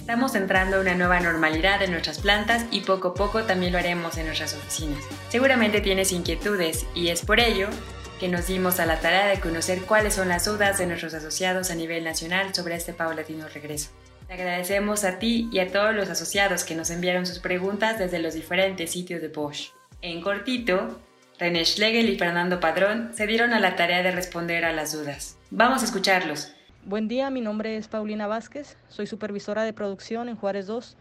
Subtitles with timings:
[0.00, 3.78] Estamos entrando a una nueva normalidad en nuestras plantas y poco a poco también lo
[3.78, 5.04] haremos en nuestras oficinas.
[5.28, 7.68] Seguramente tienes inquietudes y es por ello
[8.18, 11.70] que nos dimos a la tarea de conocer cuáles son las dudas de nuestros asociados
[11.70, 13.90] a nivel nacional sobre este paulatino regreso.
[14.26, 18.18] Te agradecemos a ti y a todos los asociados que nos enviaron sus preguntas desde
[18.18, 19.70] los diferentes sitios de Bosch.
[20.02, 21.00] En cortito,
[21.38, 25.36] René Schlegel y Fernando Padrón se dieron a la tarea de responder a las dudas.
[25.50, 26.52] Vamos a escucharlos.
[26.86, 30.96] Buen día, mi nombre es Paulina Vázquez, soy supervisora de producción en Juárez 2.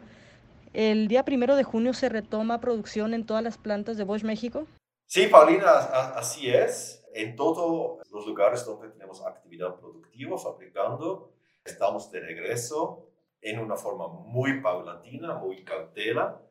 [0.74, 4.68] El día primero de junio se retoma producción en todas las plantas de Bosch México.
[5.06, 7.06] Sí, Paulina, así es.
[7.14, 11.32] En todos los lugares donde tenemos actividad productiva fabricando,
[11.64, 13.08] estamos de regreso
[13.40, 16.42] en una forma muy paulatina, muy cautela,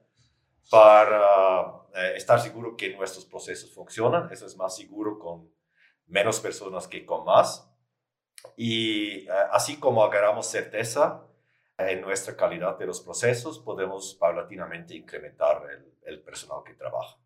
[0.70, 4.32] para eh, estar seguro que nuestros procesos funcionan.
[4.32, 5.52] Eso es más seguro con
[6.06, 7.67] menos personas que con más.
[8.56, 11.24] Y eh, así como agarramos certeza
[11.76, 17.16] en nuestra calidad de los procesos, podemos paulatinamente incrementar el, el personal que trabaja.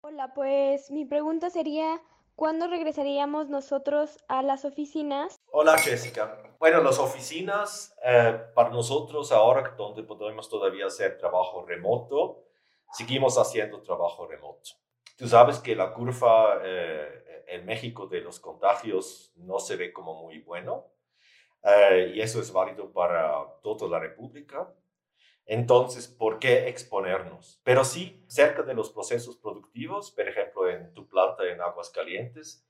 [0.00, 2.00] Hola, pues mi pregunta sería,
[2.34, 5.36] ¿cuándo regresaríamos nosotros a las oficinas?
[5.50, 6.42] Hola, Jessica.
[6.58, 12.44] Bueno, las oficinas, eh, para nosotros ahora, donde podemos todavía hacer trabajo remoto,
[12.92, 14.70] seguimos haciendo trabajo remoto.
[15.16, 17.23] Tú sabes que la curva eh,
[17.54, 20.86] en México de los contagios no se ve como muy bueno
[21.64, 24.70] eh, y eso es válido para toda la República.
[25.46, 27.60] Entonces, ¿por qué exponernos?
[27.64, 32.66] Pero sí, cerca de los procesos productivos, por ejemplo, en tu planta en Aguas Calientes,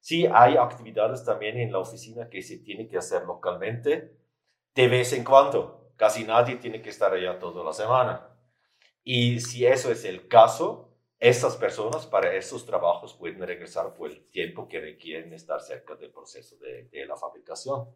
[0.00, 4.16] sí hay actividades también en la oficina que se tiene que hacer localmente
[4.74, 5.92] de vez en cuando.
[5.96, 8.28] Casi nadie tiene que estar allá toda la semana.
[9.02, 10.85] Y si eso es el caso,
[11.18, 16.10] estas personas para esos trabajos pueden regresar por el tiempo que requieren estar cerca del
[16.10, 17.88] proceso de, la fabricación.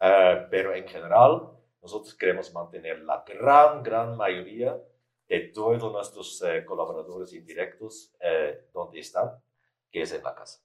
[0.00, 1.48] Eh, pero en general,
[1.80, 4.76] nosotros queremos mantener la gran, gran mayoría
[5.28, 9.30] de todos nuestros eh, colaboradores indirectos eh, donde están,
[9.90, 10.60] que es en la casa.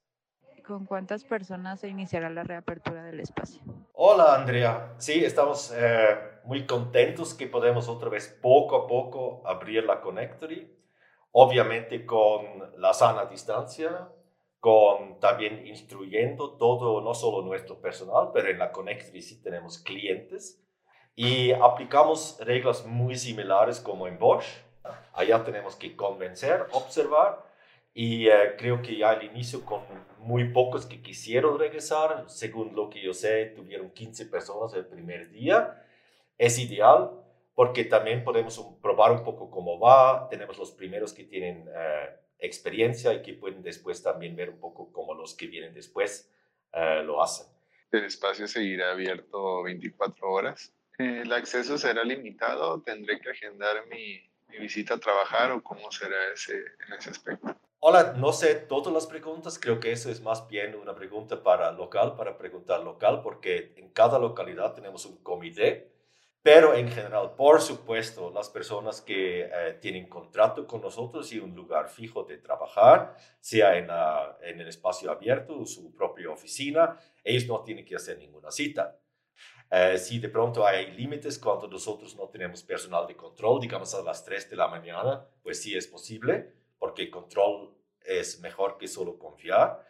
[0.65, 3.61] ¿Con cuántas personas se iniciará la reapertura del espacio?
[3.93, 5.73] Hola Andrea, sí, estamos
[6.43, 10.76] muy contentos que podemos otra vez poco a poco abrir la Connectory
[11.31, 14.09] obviamente con la sana distancia,
[14.59, 20.63] con también instruyendo todo, no solo nuestro personal, pero en la Connect sí tenemos clientes
[21.15, 24.45] y aplicamos reglas muy similares como en Bosch.
[25.13, 27.43] Allá tenemos que convencer, observar
[27.93, 29.81] y eh, creo que ya al inicio con
[30.19, 35.31] muy pocos que quisieron regresar, según lo que yo sé, tuvieron 15 personas el primer
[35.31, 35.83] día.
[36.37, 37.09] Es ideal,
[37.57, 40.29] porque también podemos probar un poco cómo va.
[40.29, 44.91] Tenemos los primeros que tienen eh, experiencia y que pueden después también ver un poco
[44.91, 46.31] cómo los que vienen después
[46.71, 47.47] eh, lo hacen.
[47.91, 50.71] El espacio seguirá abierto 24 horas.
[50.99, 52.79] ¿El acceso será limitado?
[52.83, 57.55] ¿Tendré que agendar mi, mi visita a trabajar o cómo será ese, en ese aspecto?
[57.79, 61.71] Hola, no sé todas las preguntas, creo que eso es más bien una pregunta para
[61.71, 65.96] local, para preguntar local, porque en cada localidad tenemos un comité
[66.41, 71.53] pero en general, por supuesto, las personas que eh, tienen contrato con nosotros y un
[71.53, 73.89] lugar fijo de trabajar, sea en,
[74.41, 78.97] en el espacio abierto o su propia oficina, ellos no tienen que hacer ninguna cita.
[79.69, 84.01] Eh, si de pronto hay límites cuando nosotros no tenemos personal de control, digamos a
[84.01, 89.19] las 3 de la mañana, pues sí es posible, porque control es mejor que solo
[89.19, 89.85] confiar.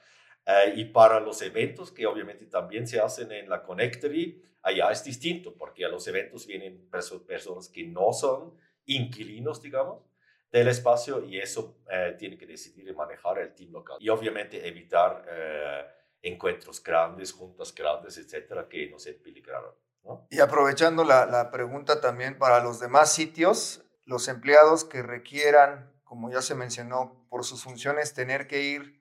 [0.47, 5.03] Eh, y para los eventos que obviamente también se hacen en la Connectory, allá es
[5.03, 10.03] distinto, porque a los eventos vienen personas que no son inquilinos, digamos,
[10.49, 13.97] del espacio y eso eh, tiene que decidir y manejar el team local.
[13.99, 15.85] Y obviamente evitar eh,
[16.21, 19.75] encuentros grandes, juntas grandes, etcétera, que no se peligraron.
[20.05, 20.27] ¿no?
[20.29, 26.31] Y aprovechando la, la pregunta también para los demás sitios, los empleados que requieran, como
[26.31, 28.97] ya se mencionó, por sus funciones, tener que ir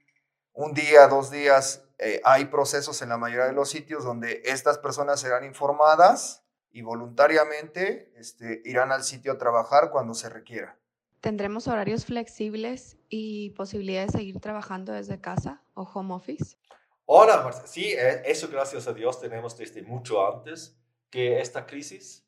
[0.56, 4.78] un día, dos días, eh, hay procesos en la mayoría de los sitios donde estas
[4.78, 10.78] personas serán informadas y voluntariamente este, irán al sitio a trabajar cuando se requiera.
[11.20, 16.56] ¿Tendremos horarios flexibles y posibilidad de seguir trabajando desde casa o home office?
[17.04, 17.66] Hola, Marcia.
[17.66, 20.78] Sí, eh, eso gracias a Dios tenemos desde mucho antes
[21.10, 22.22] que esta crisis.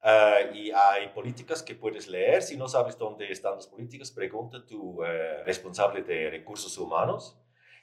[0.00, 2.42] Uh, y hay políticas que puedes leer.
[2.42, 5.00] Si no sabes dónde están las políticas, pregunta a tu
[5.44, 7.36] responsable de recursos humanos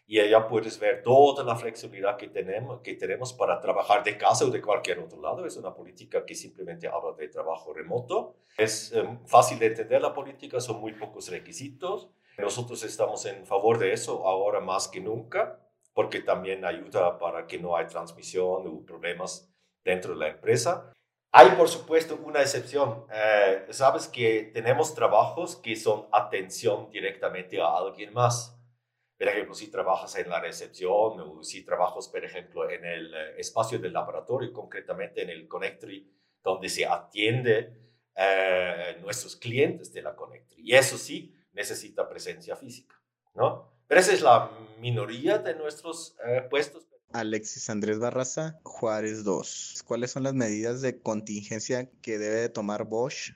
[0.07, 4.45] y allá puedes ver toda la flexibilidad que tenemos, que tenemos para trabajar de casa
[4.45, 5.45] o de cualquier otro lado.
[5.45, 8.35] Es una política que simplemente habla de trabajo remoto.
[8.55, 12.09] Es em, fácil de entender la política, son muy pocos requisitos.
[12.37, 15.59] Nosotros estamos en favor de eso ahora más que nunca,
[15.93, 19.49] porque también ayuda para que no haya transmisión o problemas
[19.83, 20.91] dentro de la empresa.
[21.31, 23.05] Hay, por supuesto, una excepción.
[23.11, 28.54] Eh, Sabes que tenemos trabajos que son atención directamente a alguien más.
[29.17, 33.39] Por ejemplo, si trabajas en la recepción o si trabajas, por ejemplo, en el eh,
[33.39, 36.11] espacio del laboratorio, concretamente en el Connectory,
[36.43, 37.73] donde se atiende
[38.15, 40.61] eh, nuestros clientes de la Connectory.
[40.63, 42.95] Y eso sí, necesita presencia física,
[43.33, 43.71] ¿no?
[43.87, 46.17] Pero esa es la minoría de nuestros
[46.49, 46.87] puestos.
[47.13, 49.83] Alexis Andrés Barraza, Juárez 2.
[49.85, 53.31] ¿Cuáles son las medidas de contingencia que debe tomar Bosch?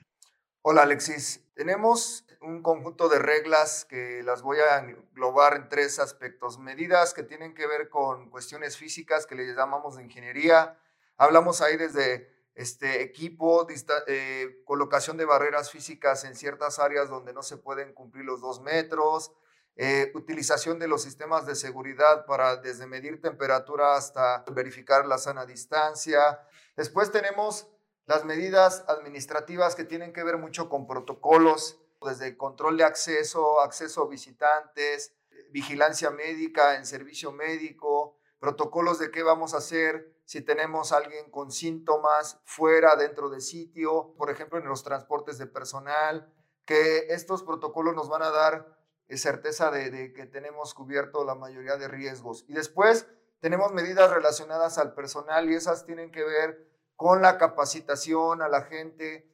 [0.62, 6.58] Hola Alexis, tenemos un conjunto de reglas que las voy a englobar en tres aspectos.
[6.58, 10.78] Medidas que tienen que ver con cuestiones físicas que le llamamos de ingeniería.
[11.16, 13.66] Hablamos ahí desde este equipo,
[14.06, 18.60] eh, colocación de barreras físicas en ciertas áreas donde no se pueden cumplir los dos
[18.60, 19.32] metros,
[19.76, 25.46] eh, utilización de los sistemas de seguridad para desde medir temperatura hasta verificar la sana
[25.46, 26.40] distancia.
[26.76, 27.68] Después tenemos
[28.06, 34.02] las medidas administrativas que tienen que ver mucho con protocolos, desde control de acceso, acceso
[34.02, 35.14] a visitantes,
[35.50, 41.50] vigilancia médica en servicio médico, protocolos de qué vamos a hacer si tenemos alguien con
[41.50, 46.32] síntomas fuera, dentro de sitio, por ejemplo, en los transportes de personal,
[46.64, 48.78] que estos protocolos nos van a dar
[49.16, 52.44] certeza de, que tenemos cubierto la mayoría de riesgos.
[52.46, 53.08] Y después
[53.40, 56.64] tenemos medidas relacionadas al personal y esas tienen que ver
[56.94, 59.28] con la capacitación a la gente.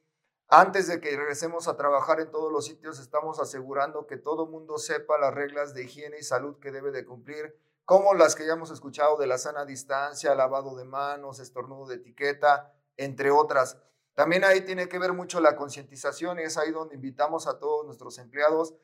[0.48, 4.78] Antes de que regresemos a trabajar en todos los sitios, estamos asegurando que todo mundo
[4.78, 8.52] sepa las reglas de higiene y salud que debe de cumplir, como las que ya
[8.52, 13.78] hemos escuchado de la sana distancia, lavado de manos, estornudo de etiqueta, entre otras.
[14.14, 17.84] También ahí tiene que ver mucho la concientización y es ahí donde invitamos a todos
[17.84, 18.74] nuestros empleados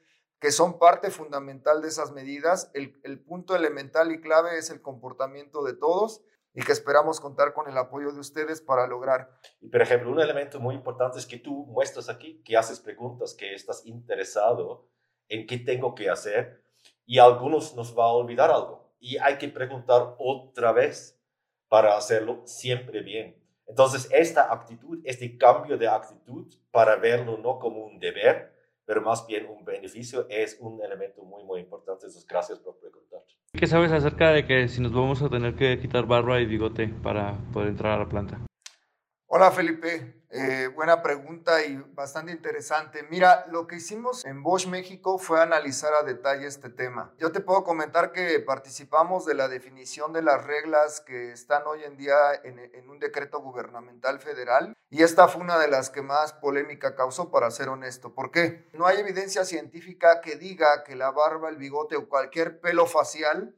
[0.43, 2.73] que son parte fundamental de esas medidas.
[2.75, 6.23] El, punto elemental y clave es el comportamiento de todos
[6.55, 9.31] y que esperamos contar con el apoyo de ustedes para lograr.
[9.61, 13.35] Y por ejemplo, un elemento muy importante es que tú muestras aquí, que haces preguntas,
[13.35, 14.89] que estás interesado
[15.29, 16.63] en qué tengo que hacer
[17.07, 21.21] y algunos nos va a olvidar algo y hay que preguntar otra vez
[21.69, 23.43] para hacerlo siempre bien.
[23.67, 28.52] Entonces, esta actitud, este cambio de actitud para verlo no como un deber,
[28.85, 32.07] pero más bien un beneficio es un elemento muy, muy importante.
[32.07, 33.21] Entonces, gracias por preguntar.
[33.53, 36.89] ¿Qué sabes acerca de que si nos vamos a tener que quitar barba y bigote
[36.89, 38.41] para poder entrar a la planta?
[39.27, 43.03] Hola Felipe, eh, buena pregunta y bastante interesante.
[43.11, 47.13] Mira, lo que hicimos en Bosch México fue analizar a detalle este tema.
[47.19, 51.85] Yo te puedo comentar que participamos de la definición de las reglas que están hoy
[51.85, 56.01] en día en, en un decreto gubernamental federal y esta fue una de las que
[56.01, 58.15] más polémica causó, para ser honesto.
[58.15, 58.69] ¿Por qué?
[58.73, 63.55] No hay evidencia científica que diga que la barba, el bigote o cualquier pelo facial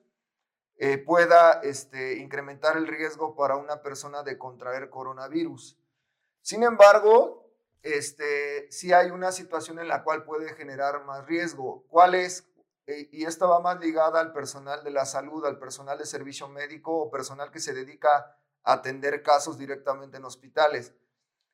[0.76, 5.78] eh, pueda este, incrementar el riesgo para una persona de contraer coronavirus.
[6.44, 7.50] Sin embargo,
[7.82, 11.86] este, sí hay una situación en la cual puede generar más riesgo.
[11.88, 12.46] ¿Cuál es?
[12.86, 16.46] Eh, y esta va más ligada al personal de la salud, al personal de servicio
[16.48, 20.92] médico o personal que se dedica a atender casos directamente en hospitales.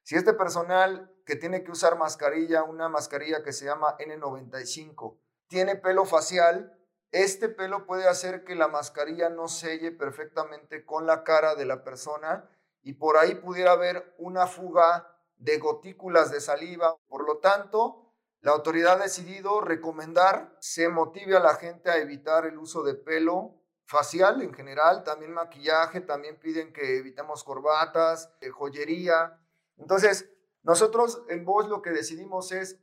[0.02, 5.76] Si este personal que tiene que usar mascarilla, una mascarilla que se llama N95, tiene
[5.76, 6.76] pelo facial,
[7.12, 11.84] este pelo puede hacer que la mascarilla no selle perfectamente con la cara de la
[11.84, 12.50] persona
[12.82, 15.06] y por ahí pudiera haber una fuga
[15.36, 16.96] de gotículas de saliva.
[17.08, 22.46] Por lo tanto, la autoridad ha decidido recomendar se motive a la gente a evitar
[22.46, 23.56] el uso de pelo
[23.86, 29.38] facial en general, también maquillaje, también piden que evitemos corbatas, eh, joyería.
[29.76, 30.30] Entonces,
[30.62, 32.78] nosotros en Voz lo que decidimos es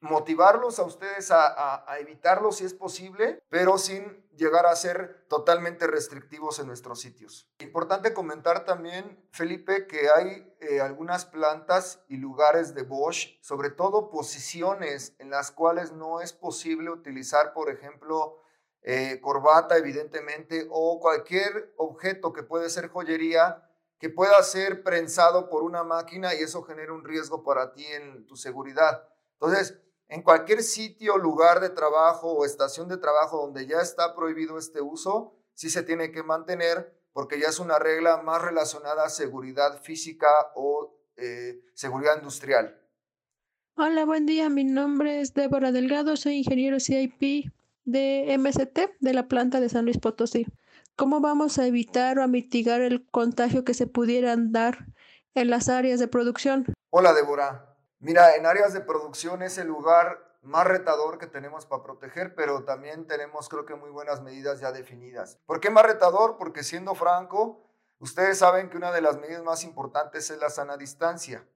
[0.00, 6.58] motivarlos a ustedes a, evitarlo si es posible, pero sin llegar a ser totalmente restrictivos
[6.58, 7.48] en nuestros sitios.
[7.58, 14.10] Importante comentar también, Felipe, que hay eh, algunas plantas y lugares de Bosch, sobre todo
[14.10, 18.38] posiciones en las cuales no es posible utilizar, por ejemplo,
[18.82, 23.62] eh, corbata, evidentemente, o cualquier objeto que puede ser joyería
[23.98, 28.26] que pueda ser prensado por una máquina y eso genera un riesgo para ti en
[28.26, 29.08] tu seguridad.
[29.40, 34.58] Entonces, en cualquier sitio, lugar de trabajo o estación de trabajo donde ya está prohibido
[34.58, 39.08] este uso, sí se tiene que mantener porque ya es una regla más relacionada a
[39.08, 42.78] seguridad física o eh, seguridad industrial.
[43.74, 44.48] Hola, buen día.
[44.48, 46.16] Mi nombre es Débora Delgado.
[46.16, 47.50] Soy ingeniero CIP
[47.84, 50.46] de MST de la planta de San Luis Potosí.
[50.94, 54.86] ¿Cómo vamos a evitar o a mitigar el contagio que se pudieran dar
[55.34, 56.64] en las áreas de producción?
[56.90, 57.75] Hola, Débora.
[57.98, 62.64] Mira, en áreas de producción es el lugar más retador que tenemos para proteger, pero
[62.64, 65.38] también tenemos creo que muy buenas medidas ya definidas.
[65.46, 66.36] ¿Por qué más retador?
[66.38, 67.66] Porque siendo franco,
[67.98, 71.48] Ustedes saben que una de las medidas más importantes es la sana distancia.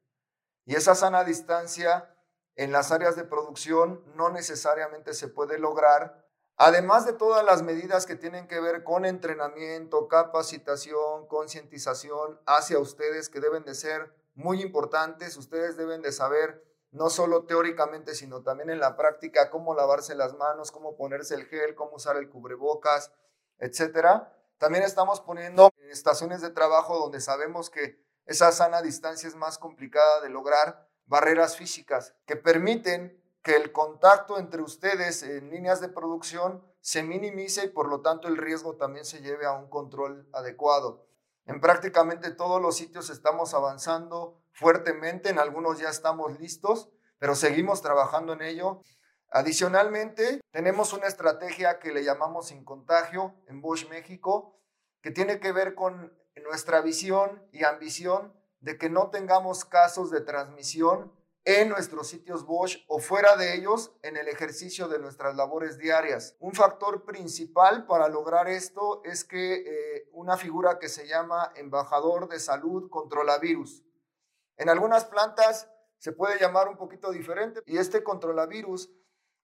[0.65, 2.15] Y esa sana distancia
[2.57, 8.07] en las áreas de producción no necesariamente se puede lograr, además de todas las medidas
[8.07, 14.63] que tienen que ver con entrenamiento, capacitación, concientización hacia ustedes que deben de ser muy
[14.63, 15.37] importantes.
[15.37, 20.35] Ustedes deben de saber no solo teóricamente, sino también en la práctica, cómo lavarse las
[20.35, 23.13] manos, cómo ponerse el gel, cómo usar el cubrebocas,
[23.59, 24.37] etcétera.
[24.59, 30.21] También estamos poniendo estaciones de trabajo donde sabemos que esa sana distancia es más complicada
[30.21, 36.63] de lograr, barreras físicas que permiten que el contacto entre ustedes en líneas de producción
[36.81, 41.07] se minimice y por lo tanto el riesgo también se lleve a un control adecuado.
[41.51, 47.83] En prácticamente todos los sitios estamos avanzando fuertemente, en algunos ya estamos listos, pero seguimos
[47.83, 48.83] trabajando en ello.
[49.33, 54.61] Adicionalmente, tenemos una estrategia que le llamamos sin contagio en Bosch México,
[55.03, 60.21] que tiene que ver con nuestra visión y ambición de que no tengamos casos de
[60.21, 61.13] transmisión
[61.59, 66.37] en nuestros sitios Bosch o fuera de ellos en el ejercicio de nuestras labores diarias.
[66.39, 72.29] Un factor principal para lograr esto es que eh, una figura que se llama embajador
[72.29, 73.83] de salud controla virus.
[74.59, 78.91] En algunas plantas se puede llamar un poquito diferente y este controlavirus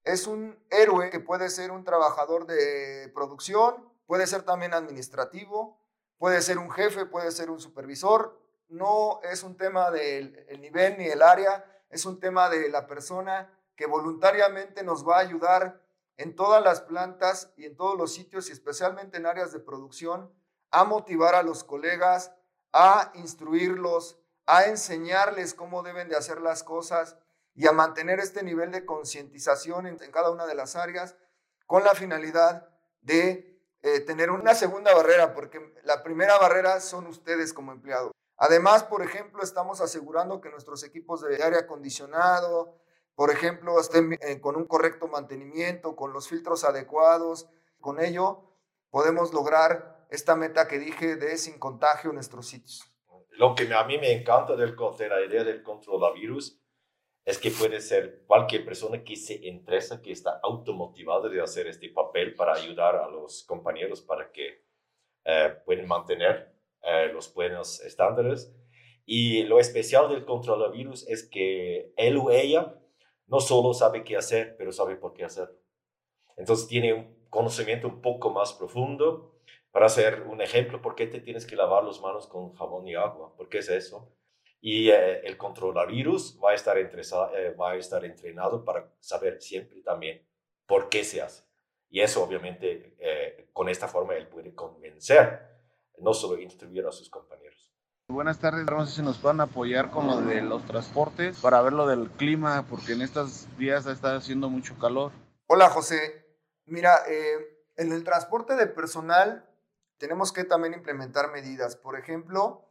[0.04, 5.80] es un héroe que puede ser un trabajador de producción, puede ser también administrativo,
[6.18, 8.40] puede ser un jefe, puede ser un supervisor.
[8.68, 13.52] No es un tema del nivel ni el área, es un tema de la persona
[13.76, 15.82] que voluntariamente nos va a ayudar
[16.16, 20.32] en todas las plantas y en todos los sitios y especialmente en áreas de producción
[20.70, 22.32] a motivar a los colegas,
[22.72, 27.16] a instruirlos, a enseñarles cómo deben de hacer las cosas
[27.54, 31.16] y a mantener este nivel de concientización en, cada una de las áreas
[31.66, 32.68] con la finalidad
[33.00, 38.12] de eh, tener una segunda barrera, porque la primera barrera son ustedes como empleados.
[38.36, 42.76] Además, por ejemplo, estamos asegurando que nuestros equipos de aire acondicionado,
[43.14, 47.48] por ejemplo, estén eh, con un correcto mantenimiento, con los filtros adecuados.
[47.80, 48.42] Con ello
[48.90, 52.84] podemos lograr esta meta que dije de sin contagio en nuestros sitios.
[53.30, 55.62] Lo que a mí me encanta del, de la idea del
[56.14, 56.60] virus
[57.24, 61.88] es que puede ser cualquier persona que se interesa, que está automotivada de hacer este
[61.88, 64.64] papel para ayudar a los compañeros para que
[65.24, 66.55] eh, puedan mantener
[66.86, 68.54] eh, los buenos estándares.
[69.04, 70.24] Y lo especial del
[70.72, 72.76] virus es que él o ella
[73.26, 75.58] no solo sabe qué hacer, pero sabe por qué hacerlo.
[76.36, 79.34] Entonces tiene un conocimiento un poco más profundo.
[79.72, 82.94] Para hacer un ejemplo, ¿por qué te tienes que lavar las manos con jabón y
[82.94, 83.34] agua?
[83.36, 84.12] ¿Por qué es eso?
[84.60, 85.36] Y eh, el
[85.88, 90.24] virus va a, estar eh, va a estar entrenado para saber siempre también
[90.66, 91.42] por qué se hace.
[91.90, 92.96] Y eso obviamente
[93.52, 95.55] con esta forma él puede convencer
[95.98, 97.72] no solo instruir a sus compañeros.
[98.08, 101.72] Buenas tardes, no sé si nos puedan apoyar con lo de los transportes para ver
[101.72, 105.10] lo del clima, porque en estos días está haciendo mucho calor.
[105.48, 106.24] Hola José,
[106.66, 109.50] mira, eh, en el transporte de personal
[109.98, 111.74] tenemos que también implementar medidas.
[111.74, 112.70] Por ejemplo,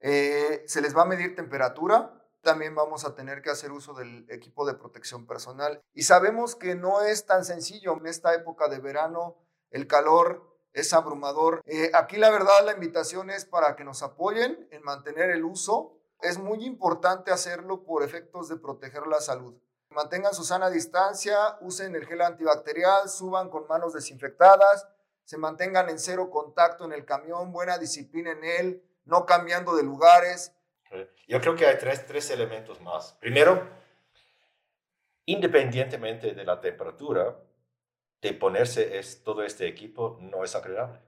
[0.00, 4.26] eh, se les va a medir temperatura, también vamos a tener que hacer uso del
[4.30, 5.82] equipo de protección personal.
[5.92, 9.36] Y sabemos que no es tan sencillo en esta época de verano,
[9.70, 11.62] el calor es abrumador.
[11.66, 15.96] Eh, aquí la verdad la invitación es para que nos apoyen en mantener el uso.
[16.20, 19.54] Es muy importante hacerlo por efectos de proteger la salud.
[19.90, 24.86] Mantengan su sana distancia, usen el gel antibacterial, suban con manos desinfectadas,
[25.24, 29.82] se mantengan en cero contacto en el camión, buena disciplina en él, no cambiando de
[29.82, 30.52] lugares.
[31.26, 33.14] Yo creo que hay tres, tres elementos más.
[33.20, 33.68] Primero,
[35.26, 37.36] independientemente de la temperatura,
[38.20, 41.00] de ponerse es, todo este equipo no es agradable.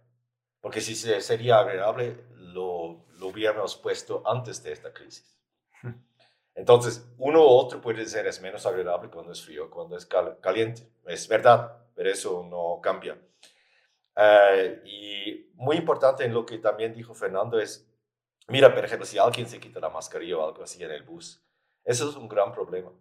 [0.61, 5.38] Porque si sería agradable, lo, lo hubiéramos puesto antes de esta crisis.
[6.54, 10.88] Entonces, uno u otro puede ser es menos agradable cuando es frío, cuando es caliente.
[11.07, 13.19] Es verdad, pero eso no cambia.
[14.14, 17.90] Eh, y muy importante en lo que también dijo Fernando es,
[18.49, 21.42] mira, por ejemplo, si alguien se quita la mascarilla o algo así en el bus,
[21.85, 22.92] eso es un gran problema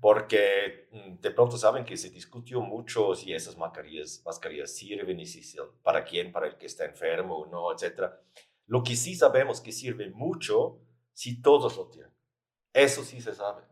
[0.00, 5.26] porque mm, de pronto saben que se discutió mucho si esas mascarillas, mascarillas sirven y
[5.26, 8.12] si para quién, para el que está enfermo o no, etc.
[8.66, 10.80] Lo que sí sabemos que sirve mucho
[11.12, 12.12] si todos lo tienen.
[12.72, 13.62] Eso sí se sabe.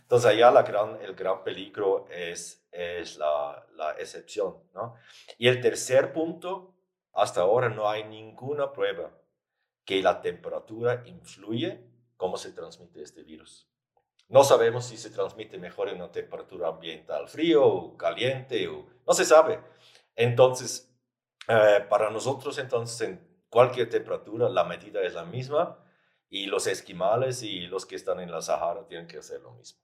[0.00, 4.56] Entonces allá la gran, el gran peligro es, es la, la excepción.
[4.74, 4.94] ¿no?
[5.38, 6.74] Y el tercer punto,
[7.12, 9.12] hasta ahora no hay ninguna prueba
[9.84, 11.84] que la temperatura influye
[12.16, 13.68] cómo se transmite este virus.
[14.28, 19.12] No sabemos si se transmite mejor en una temperatura ambiental frío o caliente, o, no
[19.12, 19.60] se sabe.
[20.16, 20.90] Entonces,
[21.48, 25.78] eh, para nosotros, entonces, cualquier temperatura, la medida es la misma
[26.28, 29.80] y los esquimales y los que están en la Sahara tienen que hacer lo mismo.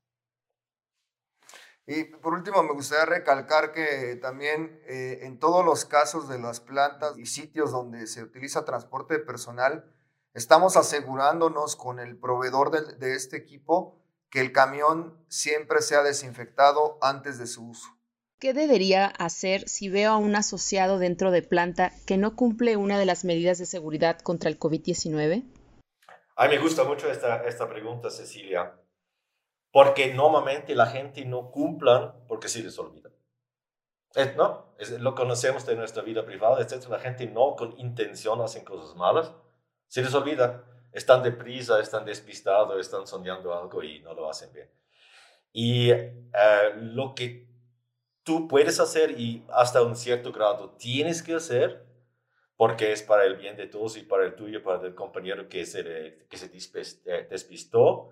[1.87, 6.61] Y por último, me gustaría recalcar que también eh, en todos los casos de las
[6.61, 9.93] plantas y sitios donde se utiliza transporte personal,
[10.35, 14.00] estamos asegurándonos con el proveedor de, de este equipo
[14.31, 17.89] que el camión siempre sea desinfectado antes de su uso.
[18.39, 22.99] ¿Qué debería hacer si veo a un asociado dentro de planta que no cumple una
[22.99, 25.45] de las medidas de seguridad contra el COVID-19?
[26.37, 28.81] A mí me gusta mucho esta, esta pregunta, Cecilia,
[29.73, 33.11] porque normalmente la gente no cumplan porque se les olvida.
[34.37, 34.71] ¿No?
[34.99, 36.89] lo conocemos de nuestra vida privada, etc.
[36.89, 39.33] La gente no con intención hacen cosas malas,
[39.87, 40.65] se les olvida.
[40.93, 44.71] Están deprisa, están despistados, están soñando algo y no lo hacen bien.
[45.53, 46.13] Y eh,
[46.77, 47.49] lo que
[48.23, 51.87] tú puedes hacer y hasta un cierto grado tienes que hacer,
[52.57, 55.65] porque es para el bien de todos y para el tuyo, para el compañero que
[55.65, 56.51] se, que se
[57.07, 58.11] eh, despistó,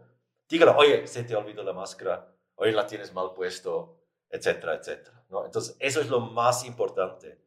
[0.49, 5.25] dígalo, oye, se te olvidó la máscara, oye, la tienes mal puesto, etcétera, etcétera.
[5.29, 5.45] ¿no?
[5.45, 7.39] Entonces, eso es lo más importante.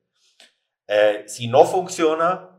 [0.88, 2.50] Eh, si no funciona,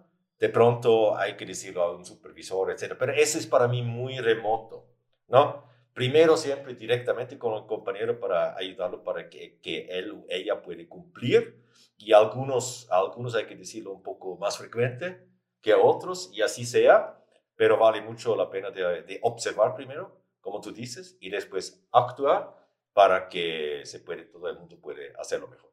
[0.42, 2.98] de pronto hay que decirlo a un supervisor, etcétera.
[2.98, 4.88] Pero eso es para mí muy remoto,
[5.28, 5.70] ¿no?
[5.94, 10.88] Primero siempre directamente con el compañero para ayudarlo para que, que él o ella puede
[10.88, 11.62] cumplir
[11.96, 15.28] y algunos, algunos hay que decirlo un poco más frecuente
[15.60, 17.22] que otros y así sea,
[17.54, 22.56] pero vale mucho la pena de, de observar primero como tú dices, y después actuar
[22.92, 25.71] para que se puede, todo el mundo puede hacerlo mejor.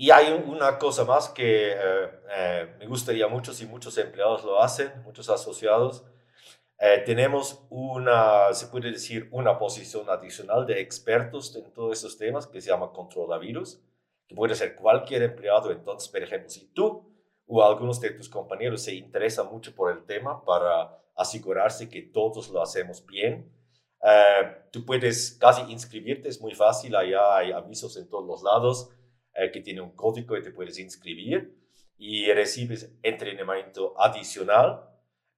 [0.00, 4.58] Y hay una cosa más que eh, eh, me gustaría mucho si muchos empleados lo
[4.62, 6.06] hacen, muchos asociados.
[6.78, 12.46] Eh, tenemos una, se puede decir, una posición adicional de expertos en todos esos temas
[12.46, 12.90] que se llama
[13.38, 13.82] virus,
[14.26, 15.70] que puede ser cualquier empleado.
[15.70, 17.06] Entonces, por ejemplo, si tú
[17.46, 22.48] o algunos de tus compañeros se interesan mucho por el tema para asegurarse que todos
[22.48, 23.52] lo hacemos bien,
[24.02, 28.88] eh, tú puedes casi inscribirte, es muy fácil, allá hay avisos en todos los lados
[29.34, 31.56] eh, que tiene un código y te puedes inscribir
[31.96, 34.88] y recibes entrenamiento adicional,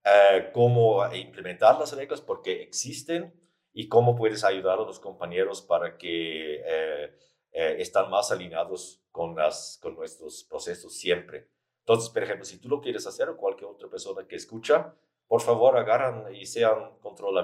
[0.05, 3.35] eh, cómo implementar las reglas porque existen
[3.73, 6.63] y cómo puedes ayudar a los compañeros para que
[7.55, 11.49] están más alineados con, las, con nuestros procesos siempre.
[11.81, 14.95] Entonces, por ejemplo, si tú lo quieres hacer o cualquier otra persona que escucha,
[15.27, 16.93] por favor agarran y sean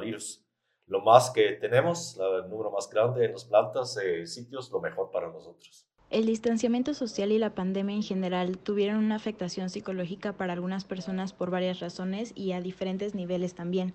[0.01, 0.45] virus
[0.87, 5.11] lo más que tenemos, el número más grande en las plantas, eh, sitios, lo mejor
[5.11, 5.88] para nosotros.
[6.11, 11.33] El distanciamiento social y la pandemia en general tuvieron una afectación psicológica para algunas personas
[11.33, 13.95] por varias razones y a diferentes niveles también.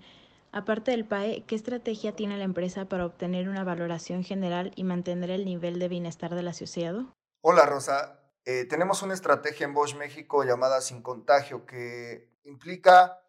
[0.52, 5.32] Aparte del PAE, ¿qué estrategia tiene la empresa para obtener una valoración general y mantener
[5.32, 7.12] el nivel de bienestar del asociado?
[7.42, 13.24] Hola Rosa, eh, tenemos una estrategia en Bosch México llamada Sin Contagio que implica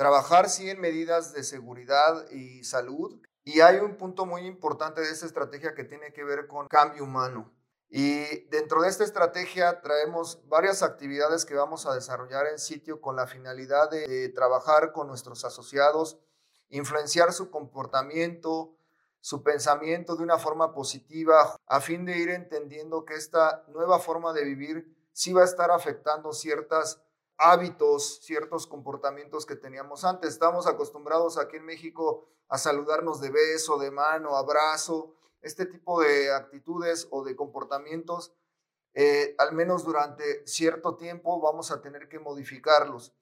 [0.00, 3.20] Trabajar sí medidas de seguridad y salud.
[3.44, 7.04] Y hay un punto muy importante de esta estrategia que tiene que ver con cambio
[7.04, 7.52] humano.
[7.92, 13.16] Y dentro de esta estrategia traemos varias actividades que vamos a desarrollar en sitio con
[13.16, 16.16] la finalidad de, trabajar con nuestros asociados,
[16.68, 18.76] influenciar su comportamiento,
[19.20, 24.32] su pensamiento de una forma positiva, a fin de ir entendiendo que esta nueva forma
[24.32, 27.02] de vivir sí va a estar afectando ciertas
[27.38, 30.30] hábitos, ciertos comportamientos que teníamos antes.
[30.30, 36.32] Estamos acostumbrados aquí en México a saludarnos de beso, de mano, abrazo, este tipo de
[36.32, 38.34] actitudes o de comportamientos,
[38.94, 43.14] eh, al menos durante cierto tiempo vamos a tener que modificarlos.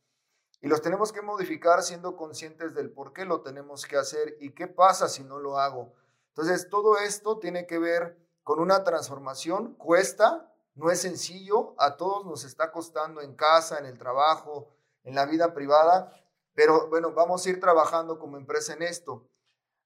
[0.60, 4.50] Y los tenemos que modificar siendo conscientes del por qué lo tenemos que hacer y
[4.54, 5.92] qué pasa si no lo hago.
[6.30, 12.24] Entonces, todo esto tiene que ver con una transformación, cuesta, no es sencillo, a todos
[12.24, 14.68] nos está costando en casa, en el trabajo,
[15.04, 16.12] en la vida privada,
[16.54, 19.28] pero bueno, vamos a ir trabajando como empresa en esto.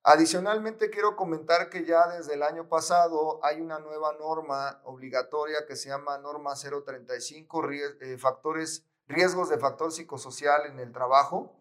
[0.04, 5.76] Adicionalmente, quiero comentar que ya desde el año pasado hay una nueva norma obligatoria que
[5.76, 11.56] se llama Norma 035, eh, factores, riesgos de factor psicosocial en el trabajo.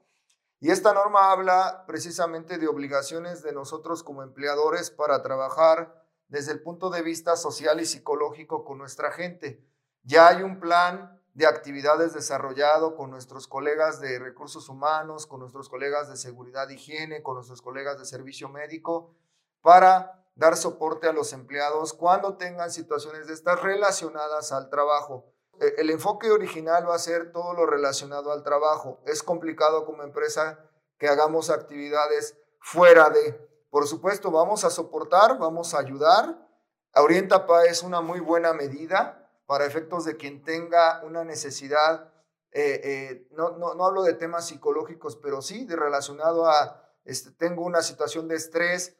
[0.60, 6.64] Y esta norma habla precisamente de obligaciones de nosotros como empleadores para trabajar desde el
[6.64, 9.64] punto de vista social y psicológico con nuestra gente.
[10.02, 15.70] Ya hay un plan de actividades desarrollado con nuestros colegas de recursos humanos, con nuestros
[15.70, 19.16] colegas de seguridad e higiene, con nuestros colegas de servicio médico,
[19.62, 25.26] para dar soporte a los empleados cuando tengan situaciones de estas relacionadas al trabajo.
[25.60, 29.00] E, el enfoque original va a ser todo lo relacionado al trabajo.
[29.06, 30.60] Es complicado como empresa
[30.98, 33.34] que hagamos actividades fuera de,
[33.70, 36.48] por supuesto, vamos a soportar, vamos a ayudar.
[36.94, 39.21] Orienta es una muy buena medida
[39.52, 42.10] para efectos de quien tenga una necesidad
[42.54, 47.32] eh, eh, no, no, no, hablo de temas psicológicos, pero sí de relacionado a, este,
[47.32, 48.96] tengo una situación de estrés,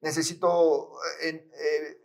[0.00, 2.00] necesito eh,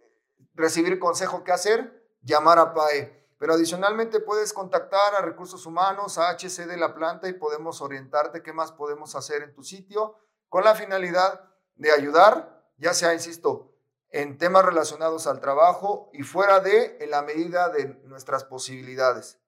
[0.55, 3.29] recibir consejo qué hacer, llamar a PAE.
[3.39, 8.43] Pero adicionalmente puedes contactar a recursos humanos, a HC de la planta y podemos orientarte
[8.43, 10.17] qué más podemos hacer en tu sitio
[10.49, 13.74] con la finalidad de ayudar, ya sea, insisto,
[14.15, 19.41] en temas relacionados al trabajo y fuera de, en la medida de nuestras posibilidades.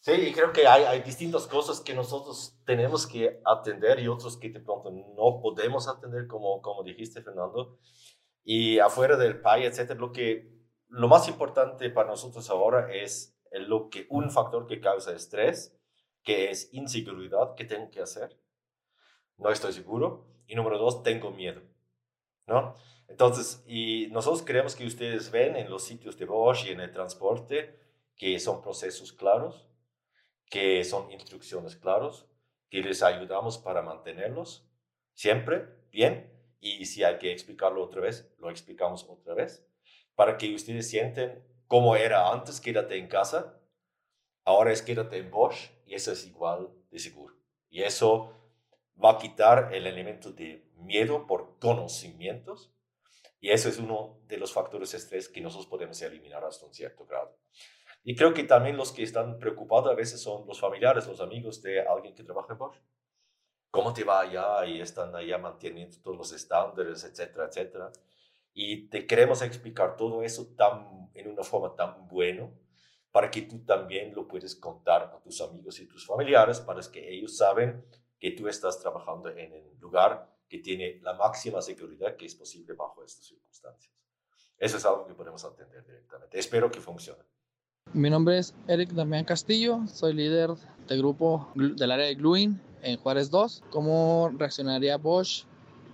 [0.00, 4.36] Sí, y creo que hay, hay distintas cosas que nosotros tenemos que atender y otros
[4.36, 7.78] que de pronto no podemos atender, como, como dijiste, Fernando.
[8.42, 13.90] Y afuera del PAI, etcétera, lo que lo más importante para nosotros ahora es lo
[13.90, 15.78] que un factor que causa estrés,
[16.24, 18.40] que es inseguridad, que tengo que hacer.
[19.36, 20.26] No estoy seguro.
[20.48, 21.62] Y número dos, tengo miedo.
[22.46, 22.74] ¿No?
[23.08, 26.92] Entonces, y nosotros creemos que ustedes ven en los sitios de Bosch y en el
[26.92, 27.78] transporte
[28.16, 29.66] que son procesos claros,
[30.46, 32.26] que son instrucciones claros,
[32.68, 34.68] que les ayudamos para mantenerlos
[35.14, 36.30] siempre bien.
[36.60, 39.64] Y si hay que explicarlo otra vez, lo explicamos otra vez
[40.18, 43.60] para que ustedes sienten cómo era antes, quédate en casa,
[44.44, 47.36] ahora es quédate en Bosch y eso es igual de seguro.
[47.70, 48.34] Y eso
[49.02, 52.72] va a quitar el elemento de miedo por conocimientos
[53.40, 56.74] y eso es uno de los factores de estrés que nosotros podemos eliminar hasta un
[56.74, 57.36] cierto grado.
[58.02, 61.62] Y creo que también los que están preocupados a veces son los familiares, los amigos
[61.62, 62.78] de alguien que trabaja en Bosch.
[63.70, 64.64] ¿Cómo te va allá?
[64.66, 67.92] Y están allá manteniendo todos los estándares, etcétera, etcétera.
[68.54, 72.50] Y te queremos explicar todo eso tan, en una forma tan buena
[73.12, 77.08] para que tú también lo puedes contar a tus amigos y tus familiares, para que
[77.12, 77.84] ellos saben
[78.18, 82.74] que tú estás trabajando en el lugar que tiene la máxima seguridad que es posible
[82.74, 83.94] bajo estas circunstancias.
[84.56, 86.38] Eso es algo que podemos atender directamente.
[86.38, 87.22] Espero que funcione.
[87.92, 90.50] Mi nombre es Eric Damián Castillo, soy líder
[90.88, 93.64] del grupo del área de Gluin en Juárez 2.
[93.70, 95.46] ¿Cómo reaccionaría Bosch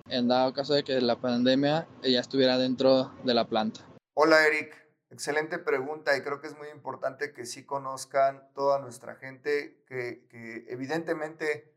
[0.09, 3.81] en dado caso de que la pandemia ya estuviera dentro de la planta?
[4.15, 4.75] Hola Eric,
[5.11, 10.27] excelente pregunta y creo que es muy importante que sí conozcan toda nuestra gente que,
[10.69, 11.73] evidentemente,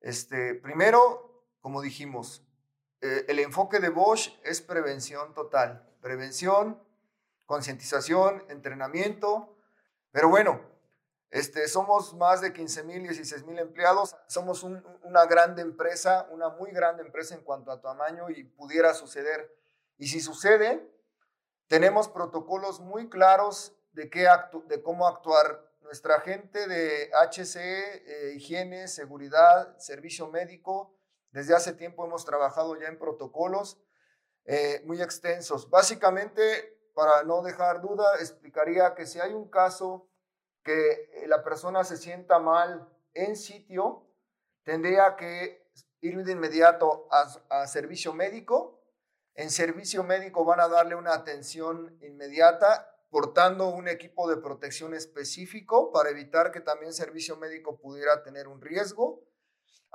[0.00, 1.33] este, primero,
[1.64, 2.46] como dijimos,
[3.00, 6.78] eh, el enfoque de Bosch es prevención total, prevención,
[7.46, 9.56] concientización, entrenamiento,
[10.12, 10.60] pero bueno,
[11.30, 14.14] este, somos más de 15 mil, 16 mil empleados.
[14.26, 19.50] Somos una grande empresa, una muy grande empresa en cuanto a tamaño y pudiera suceder.
[19.96, 20.86] Y si sucede,
[21.66, 24.28] tenemos protocolos muy claros de, qué
[24.66, 25.66] de cómo actuar.
[25.80, 30.94] Nuestra gente de HC, eh, higiene, seguridad, servicio médico,
[31.34, 33.82] desde hace tiempo hemos trabajado ya en protocolos
[34.44, 35.68] eh, muy extensos.
[35.68, 40.08] Básicamente, para no dejar duda, explicaría que si hay un caso
[40.62, 44.08] que eh, la persona se sienta mal en sitio,
[44.62, 45.68] tendría que
[46.02, 48.80] ir de inmediato a, servicio médico.
[49.34, 55.90] En servicio médico van a darle una atención inmediata, portando un equipo de protección específico
[55.90, 59.33] para evitar que también servicio médico pudiera tener un riesgo.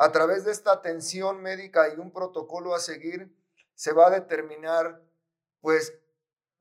[0.02, 3.36] A través de esta atención médica y un protocolo a seguir,
[3.76, 5.02] se va a determinar,
[5.60, 5.94] pues,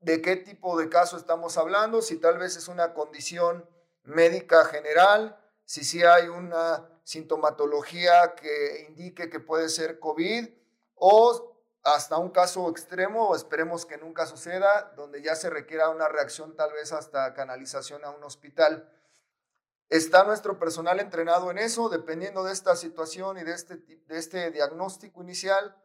[0.01, 3.65] de qué tipo de caso estamos hablando, si tal vez es una condición
[4.03, 10.49] médica general, si sí hay una sintomatología que indique que puede ser COVID
[10.95, 16.57] o hasta un caso extremo, esperemos que nunca suceda, donde ya se requiera una reacción
[16.57, 18.91] tal vez hasta canalización a un hospital.
[19.89, 24.51] Está nuestro personal entrenado en eso, dependiendo de esta situación y de este, de este
[24.51, 25.75] diagnóstico inicial,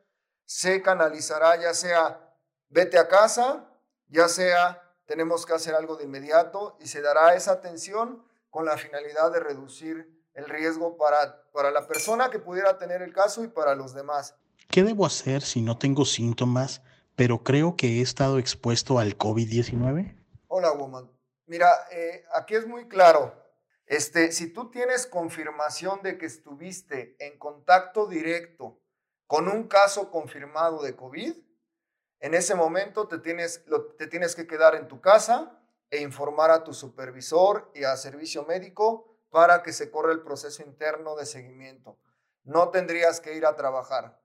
[0.45, 2.21] se canalizará ya sea
[2.69, 3.65] vete a casa,
[4.09, 8.77] ya sea tenemos que hacer algo de inmediato y se dará esa atención con la
[8.77, 13.49] finalidad de reducir el riesgo para, para la persona que pudiera tener el caso y
[13.49, 14.35] para los demás.
[14.69, 16.83] ¿Qué debo hacer si no tengo síntomas,
[17.17, 20.17] pero creo que he estado expuesto al COVID-19?
[20.49, 21.11] Hola, woman.
[21.47, 23.44] Mira, eh, aquí es muy claro.
[23.87, 28.81] Este, si tú tienes confirmación de que estuviste en contacto directo
[29.27, 31.35] con un caso confirmado de COVID,
[32.21, 33.65] en ese momento te tienes,
[33.99, 38.45] te tienes que quedar en tu casa e informar a tu supervisor y a servicio
[38.45, 41.99] médico para que se corra el proceso interno de seguimiento.
[42.45, 44.21] No tendrías que ir a trabajar.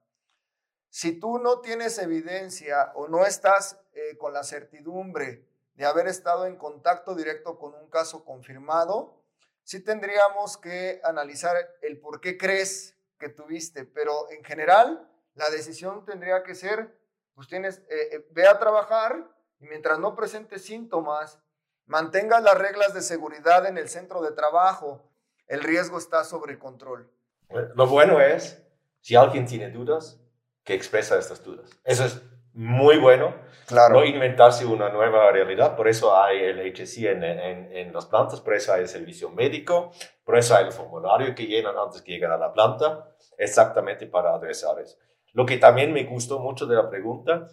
[0.88, 6.46] Si tú no tienes evidencia o no estás eh, con la certidumbre de haber estado
[6.46, 9.19] en contacto directo con un caso confirmado,
[9.70, 16.04] sí tendríamos que analizar el por qué crees que tuviste, pero en general la decisión
[16.04, 16.98] tendría que ser
[17.36, 19.30] pues tienes, eh, eh, ve a trabajar
[19.60, 21.38] y mientras no presentes síntomas,
[21.86, 25.08] mantengas las reglas de seguridad en el centro de trabajo.
[25.46, 27.08] el riesgo está sobre control.
[27.76, 28.60] Lo bueno es,
[29.00, 30.20] si alguien tiene dudas,
[30.64, 31.70] que expresa estas dudas.
[31.84, 32.20] Eso es
[32.52, 33.34] muy bueno.
[33.66, 33.94] Claro.
[33.94, 35.76] No inventarse una nueva realidad.
[35.76, 39.30] Por eso hay el HSI en, en, en, las plantas, por eso hay el servicio
[39.30, 39.92] médico,
[40.24, 44.34] por eso hay el formulario que llenan antes que llegan a la planta, exactamente para
[44.34, 44.98] adresar eso.
[45.32, 47.46] Lo que también me gustó mucho de la pregunta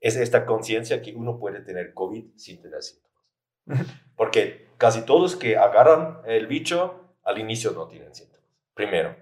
[0.00, 3.18] es esta conciencia que uno puede tener COVID sin tener síntomas.
[4.16, 9.14] Porque casi todos que agarran el bicho al inicio no tienen síntomas, primero.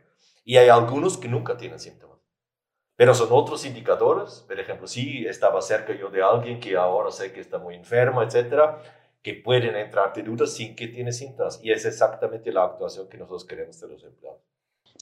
[0.45, 2.16] Y hay algunos que nunca tienen síntomas.
[2.97, 7.31] Pero son otros indicadores, por ejemplo, si estaba cerca yo de alguien que ahora sé
[7.31, 8.83] que está muy enfermo, etcétera,
[9.23, 11.61] que pueden entrar de dudas sin que tiene síntomas.
[11.63, 14.41] Y es exactamente la actuación que nosotros queremos de los empleados.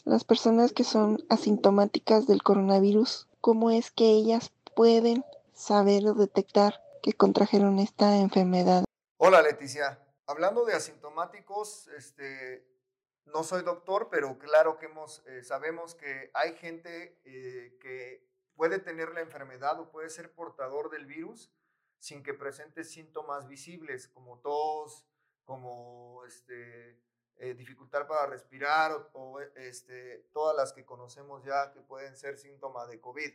[0.04, 6.82] Las personas que son asintomáticas del coronavirus, ¿cómo es que ellas pueden saber o detectar
[7.00, 8.84] que contrajeron esta enfermedad?
[9.18, 12.66] Hola Leticia, hablando de asintomáticos, este,
[13.26, 18.78] no soy doctor, pero claro que hemos, eh, sabemos que hay gente eh, que puede
[18.78, 21.52] tener la enfermedad o puede ser portador del virus
[21.98, 25.06] sin que presente síntomas visibles como tos,
[25.44, 27.00] como este,
[27.36, 32.88] eh, dificultad para respirar o, este, todas las que conocemos ya que pueden ser síntomas
[32.88, 33.32] de COVID.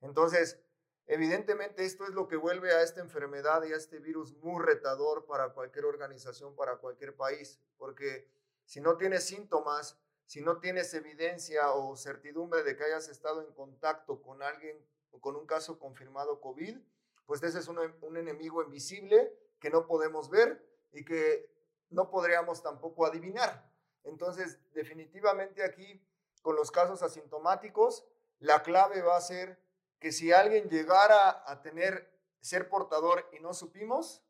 [0.00, 0.58] Entonces,
[1.06, 5.26] evidentemente esto es lo que vuelve a esta enfermedad y a este virus muy retador
[5.26, 8.28] para cualquier organización, para cualquier país, porque
[8.70, 13.52] si no tienes síntomas, si no tienes evidencia o certidumbre de que hayas estado en
[13.52, 14.78] contacto con alguien
[15.10, 16.78] o con un caso confirmado COVID,
[17.26, 21.52] pues ese es un, un enemigo invisible que no podemos ver y que
[21.88, 23.68] no podríamos tampoco adivinar.
[24.04, 26.00] Entonces, definitivamente aquí,
[26.40, 28.06] con los casos asintomáticos,
[28.38, 29.60] la clave va a ser
[29.98, 34.22] que si alguien llegara a tener, ser portador y no supimos,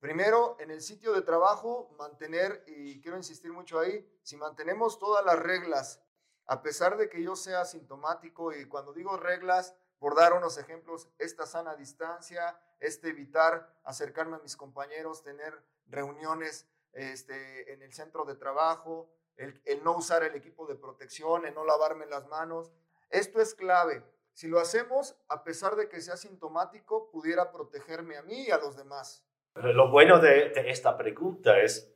[0.00, 5.24] Primero, en el sitio de trabajo, mantener, y quiero insistir mucho ahí, si mantenemos todas
[5.24, 6.00] las reglas,
[6.46, 11.08] a pesar de que yo sea sintomático, y cuando digo reglas, por dar unos ejemplos,
[11.18, 18.24] esta sana distancia, este evitar acercarme a mis compañeros, tener reuniones este, en el centro
[18.24, 22.72] de trabajo, el, el no usar el equipo de protección, el no lavarme las manos.
[23.10, 24.04] Esto es clave.
[24.32, 28.58] Si lo hacemos, a pesar de que sea sintomático, pudiera protegerme a mí y a
[28.58, 29.24] los demás.
[29.62, 31.92] Lo bueno de, esta pregunta es,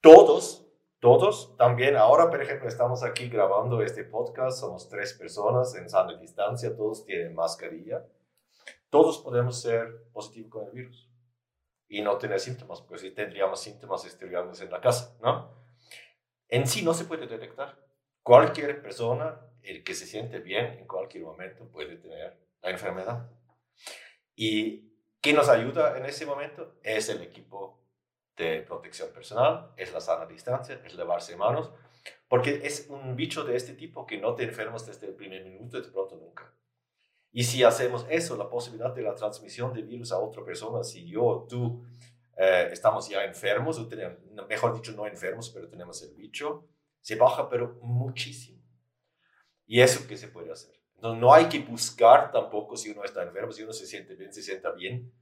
[0.00, 0.66] todos,
[1.00, 6.16] todos, también ahora, por ejemplo, estamos aquí grabando este podcast, somos tres personas en sana
[6.16, 8.06] distancia, todos tienen mascarilla,
[8.88, 11.10] todos podemos ser positivos con el virus
[11.88, 15.50] y no tener síntomas, porque si tendríamos síntomas estaríamos en la casa, ¿no?
[16.48, 17.76] En sí no se puede detectar.
[18.22, 23.28] Cualquier persona, el que se siente bien en cualquier momento, puede tener la enfermedad.
[24.36, 24.93] Y
[25.24, 26.74] ¿Qué nos ayuda en ese momento?
[26.82, 27.80] Es el equipo
[28.36, 31.70] de protección personal, es la sana distancia, es lavarse manos,
[32.28, 35.78] porque es un bicho de este tipo que no te enfermas desde el primer minuto
[35.78, 36.52] y de pronto nunca.
[37.32, 41.06] Y si hacemos eso, la posibilidad de la transmisión del virus a otra persona, si
[41.06, 41.82] yo o tú
[42.36, 46.68] eh, estamos ya enfermos, o tenemos, mejor dicho, no enfermos, pero tenemos el bicho,
[47.00, 48.62] se baja, pero muchísimo.
[49.64, 50.83] Y eso que se puede hacer.
[51.02, 54.32] No, no hay que buscar tampoco si uno está enfermo, si uno se siente bien,
[54.32, 55.12] se sienta bien.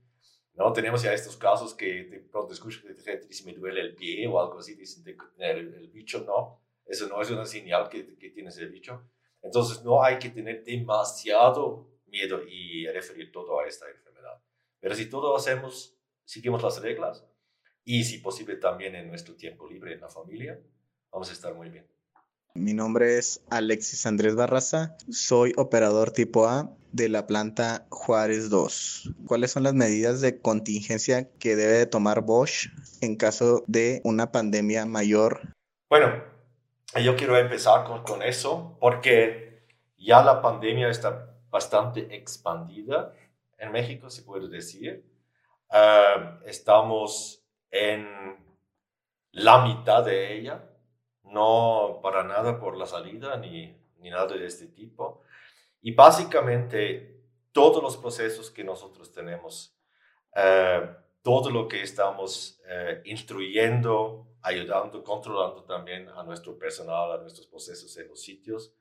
[0.53, 3.95] No, tenemos ya estos casos que de pronto escuchan que gente dice me duele el
[3.95, 5.03] pie o algo así, dicen
[5.39, 9.09] el, el, bicho no, eso no es una señal que, que tienes el bicho.
[9.41, 14.41] Entonces no hay que tener demasiado miedo y referir todo a esta enfermedad.
[14.79, 17.25] Pero si todo hacemos, seguimos las reglas
[17.83, 20.61] y si posible también en nuestro tiempo libre en la familia,
[21.11, 21.92] vamos a estar muy bien.
[22.55, 29.09] Mi nombre es Alexis Andrés Barraza, soy operador tipo A de la planta Juárez 2.
[29.25, 32.67] ¿Cuáles son las medidas de contingencia que debe tomar Bosch
[33.01, 35.55] en caso de una pandemia mayor?
[35.89, 36.23] Bueno,
[37.01, 39.65] yo quiero empezar con, eso porque
[39.97, 43.15] ya la pandemia está bastante expandida
[43.57, 45.03] en México, se puede decir.
[45.71, 48.07] Uh, estamos en
[49.31, 50.69] la mitad de ella
[51.33, 55.21] no para nada por la salida ni, ni nada de este tipo.
[55.81, 59.75] Y básicamente todos los procesos que nosotros tenemos,
[60.35, 67.47] eh, todo lo que estamos eh, instruyendo, ayudando, controlando también a nuestro personal, a nuestros
[67.47, 68.73] procesos en los sitios,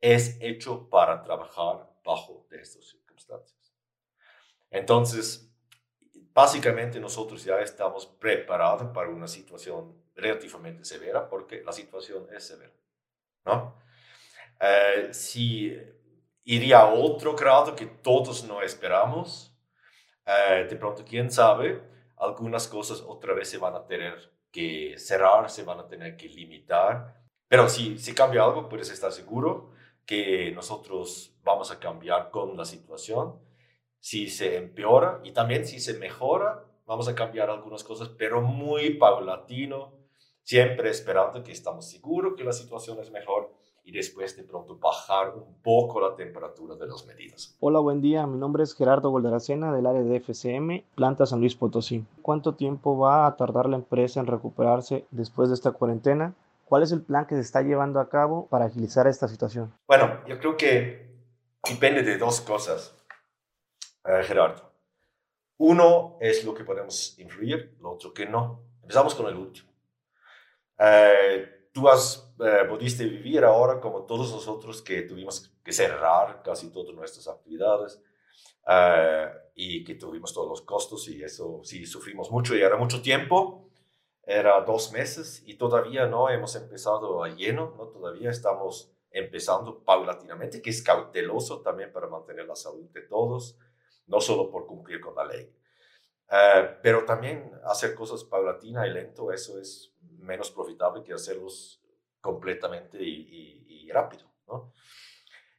[0.00, 3.72] es hecho para trabajar bajo de estas circunstancias.
[4.70, 5.51] Entonces,
[6.34, 12.72] básicamente nosotros ya estamos preparados para una situación relativamente severa porque la situación es severa.
[13.44, 13.76] ¿no?
[14.60, 15.76] Eh, si
[16.44, 19.56] iría a otro grado que todos no esperamos,
[20.26, 21.82] eh, de pronto, quién sabe,
[22.16, 26.28] algunas cosas otra vez se van a tener que cerrar, se van a tener que
[26.28, 27.20] limitar.
[27.48, 29.72] Pero si, si cambia algo, puedes estar seguro
[30.06, 33.40] que nosotros vamos a cambiar con la situación.
[34.02, 38.94] Si se empeora y también si se mejora, vamos a cambiar algunas cosas, pero muy
[38.94, 39.92] paulatino,
[40.42, 45.36] siempre esperando que estamos seguros que la situación es mejor y después de pronto bajar
[45.36, 47.56] un poco la temperatura de las medidas.
[47.60, 48.26] Hola, buen día.
[48.26, 52.04] Mi nombre es Gerardo Goldaracena del área de FCM, Planta San Luis Potosí.
[52.22, 56.34] ¿Cuánto tiempo va a tardar la empresa en recuperarse después de esta cuarentena?
[56.64, 59.72] ¿Cuál es el plan que se está llevando a cabo para agilizar esta situación?
[59.86, 61.12] Bueno, yo creo que
[61.68, 62.96] depende de dos cosas,
[64.04, 64.72] Gerardo.
[65.58, 68.64] Uno es lo que podemos influir, lo otro que no.
[68.82, 69.72] Empezamos con el último.
[70.78, 76.94] Eh, tú has, eh, vivir ahora como todos nosotros que tuvimos que cerrar casi todas
[76.94, 78.00] nuestras actividades
[78.66, 83.00] eh, y que tuvimos todos los costos y eso sí sufrimos mucho y era mucho
[83.00, 83.70] tiempo,
[84.24, 87.86] era dos meses y todavía no hemos empezado a lleno, ¿no?
[87.86, 93.58] todavía estamos empezando paulatinamente, que es cauteloso también para mantener la salud de todos,
[94.06, 95.52] no solo por cumplir con la ley.
[96.30, 101.82] Eh, pero también hacer cosas paulatina y lento, eso es menos profitable que hacerlos
[102.20, 104.24] completamente y, rápido.
[104.46, 104.72] ¿no?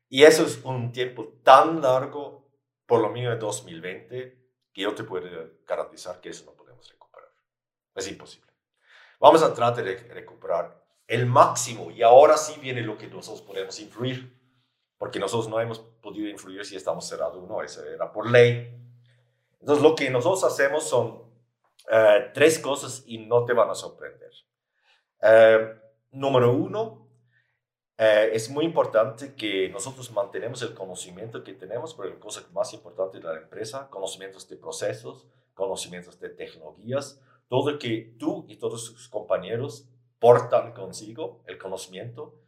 [0.10, 2.50] Y eso es un tiempo tan largo,
[2.88, 7.30] por lo menos en 2020, que yo te puedo garantizar que eso no podemos recuperar.
[7.94, 8.52] Es imposible.
[9.20, 13.80] Vamos a tratar de recuperar el máximo y ahora sí viene lo que nosotros podemos
[13.80, 14.43] influir,
[15.04, 18.74] porque nosotros no hemos podido influir si estamos cerrados o no, eso era por ley.
[19.60, 21.24] Entonces lo que nosotros hacemos son
[21.92, 24.32] eh, tres cosas y no te van a sorprender.
[25.22, 25.76] Eh,
[26.12, 27.10] número uno,
[27.98, 32.74] eh, es muy importante que nosotros mantenemos el conocimiento que tenemos, pero la cosa más
[32.74, 38.56] importante de la empresa, conocimientos de procesos, conocimientos de tecnologías, todo lo que tú y
[38.56, 39.86] todos sus compañeros
[40.20, 42.40] portan consigo, el conocimiento,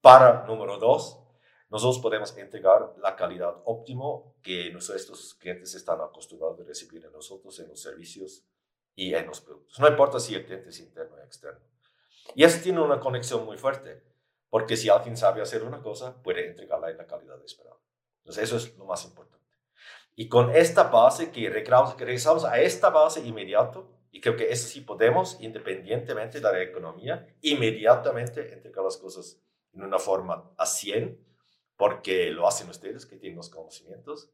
[0.00, 1.23] para, número dos,
[1.70, 7.58] nosotros podemos entregar la calidad óptimo que nuestros clientes están acostumbrados a recibir de nosotros
[7.60, 8.44] en los servicios
[8.94, 9.78] y en los productos.
[9.80, 11.60] No importa si el cliente es interno o externo.
[12.34, 14.02] Y eso tiene una conexión muy fuerte,
[14.48, 17.76] porque si alguien sabe hacer una cosa, puede entregarla en la calidad esperada.
[18.18, 19.34] Entonces, eso es lo más importante.
[20.16, 24.80] Y con esta base, que regresamos a esta base inmediato, y creo que eso sí
[24.80, 29.40] podemos, independientemente de la economía, inmediatamente entregar las cosas
[29.72, 31.18] en una forma a 100,
[31.76, 34.30] porque lo hacen ustedes que tienen los conocimientos.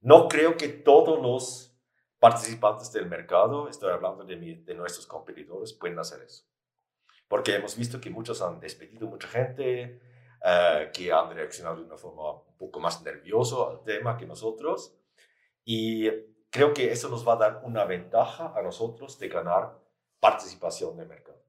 [0.00, 1.76] No creo que todos los
[2.18, 6.44] participantes del mercado, estoy hablando de, de nuestros competidores, pueden hacer eso
[7.28, 10.00] porque hemos visto que muchos han despedido mucha gente,
[10.42, 14.96] uh, que han reaccionado de una forma un poco más nerviosa al tema que nosotros.
[15.64, 16.08] Y
[16.50, 19.78] creo que eso nos va a dar una ventaja a nosotros de ganar
[20.20, 21.42] participación de mercado.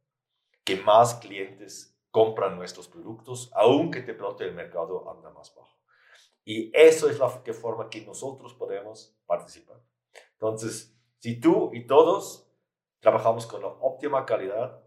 [0.63, 5.78] Que más clientes compran nuestros productos, aunque de pronto el mercado anda más bajo.
[6.43, 9.82] Y eso es la forma que nosotros podemos participar.
[10.34, 12.50] Entonces, si tú y todos
[13.00, 14.82] trabajamos con la óptima calidad,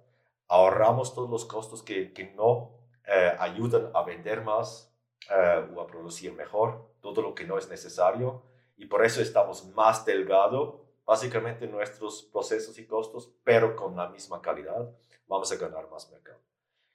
[0.48, 4.94] ahorramos todos los costos que, que no eh, ayudan a vender más
[5.30, 8.42] eh, o a producir mejor, todo lo que no es necesario,
[8.76, 14.40] y por eso estamos más delgado, básicamente nuestros procesos y costos, pero con la misma
[14.40, 14.90] calidad,
[15.26, 16.40] vamos a ganar más mercado.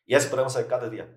[0.06, 1.08] Y eso podemos hacer cada día,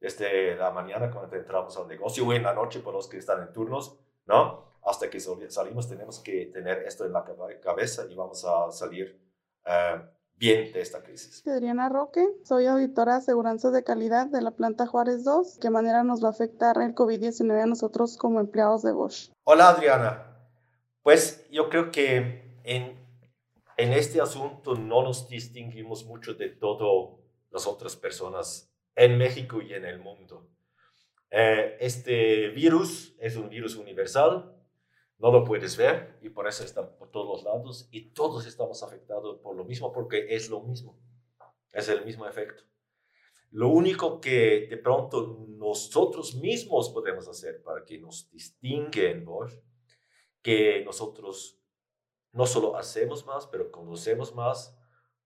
[0.00, 3.40] desde la mañana cuando entramos al negocio o en la noche por los que están
[3.42, 4.72] en turnos, ¿no?
[4.84, 7.24] Hasta que salimos tenemos que tener esto en la
[7.62, 9.20] cabeza y vamos a salir
[9.64, 10.02] uh,
[10.34, 11.46] bien de esta crisis.
[11.46, 15.58] Adriana Roque, soy auditora de aseguranza de calidad de la planta Juárez 2.
[15.60, 19.30] ¿Qué manera nos va a afectar el COVID-19 a nosotros como empleados de Bosch?
[19.44, 20.26] Hola Adriana.
[21.02, 22.98] Pues yo creo que en,
[23.76, 27.21] en este asunto no nos distinguimos mucho de todas
[27.52, 30.48] las otras personas en México y en el mundo.
[31.30, 34.54] Eh, este virus es un virus universal,
[35.18, 39.38] no lo puedes ver y por eso está por todos lados y todos estamos afectados
[39.38, 40.98] por lo mismo porque es lo mismo,
[41.72, 42.64] es el mismo efecto.
[43.50, 49.52] Lo único que de pronto nosotros mismos podemos hacer para que nos distingue en Bosch,
[50.40, 51.60] que nosotros
[52.32, 54.76] no solo hacemos más, pero conocemos más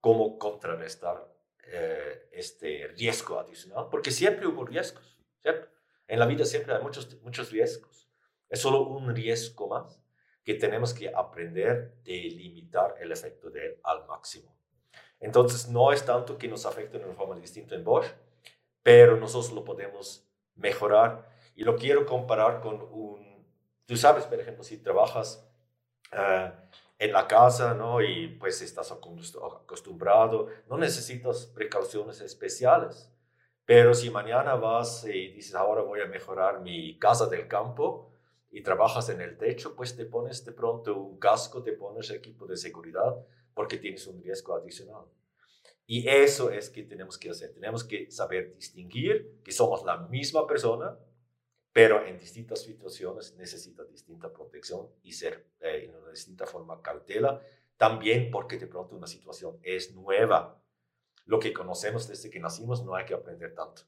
[0.01, 1.36] cómo contrarrestar
[1.69, 5.69] eh, este riesgo adicional, porque siempre hubo riesgos, ¿cierto?
[6.07, 8.09] En la vida siempre hay muchos, muchos riesgos.
[8.49, 10.01] Es solo un riesgo más
[10.45, 14.57] que tenemos que aprender de limitar el efecto de él al máximo.
[15.19, 18.07] Entonces, no es tanto que nos afecte de una forma distinta en Bosch,
[18.83, 21.29] pero nosotros lo podemos mejorar.
[21.57, 23.45] Y lo quiero comparar con un,
[23.87, 25.45] tú sabes, por ejemplo, si trabajas
[26.13, 26.51] uh,
[26.99, 28.03] en la casa, ¿no?
[28.03, 33.11] Y pues estás acostumbrado, no necesitas precauciones especiales.
[33.65, 38.13] Pero si mañana vas y dices, ahora voy a mejorar mi casa del campo
[38.51, 42.47] y trabajas en el techo, pues te pones de pronto un casco, te pones equipo
[42.47, 43.17] de seguridad
[43.55, 45.05] porque tienes un riesgo adicional.
[45.87, 47.53] Y eso es que tenemos que hacer.
[47.55, 50.99] Tenemos que saber distinguir que somos la misma persona,
[51.77, 57.39] pero en distintas situaciones necesita distinta protección y ser eh, en una distinta forma cautela.
[57.77, 60.59] También porque de pronto una situación es nueva
[61.27, 63.83] lo que conocemos desde que nacimos no hay que aprender tanto.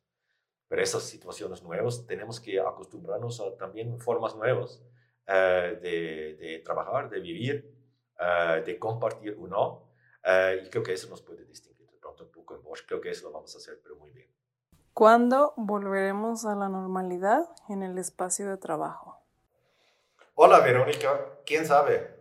[0.69, 4.83] Pero esas situaciones nuevas tenemos que acostumbrarnos a también formas nuevas
[5.27, 7.75] eh, de, de, trabajar, de vivir,
[8.21, 9.89] uh, de compartir o no.
[10.27, 12.85] Uh, y creo que eso nos puede distinguir de pronto un poco en Bosch.
[12.87, 14.38] Creo que eso lo vamos a hacer, pero muy bien.
[14.99, 19.23] ¿Cuándo volveremos a la normalidad en el espacio de trabajo?
[20.35, 21.39] Hola, Verónica.
[21.47, 22.17] ¿Quién sabe?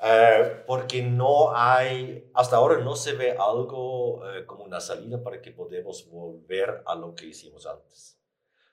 [0.00, 5.42] Eh, porque no hay, hasta ahora no se ve algo eh, como una salida para
[5.42, 8.16] que podamos volver a lo que hicimos antes.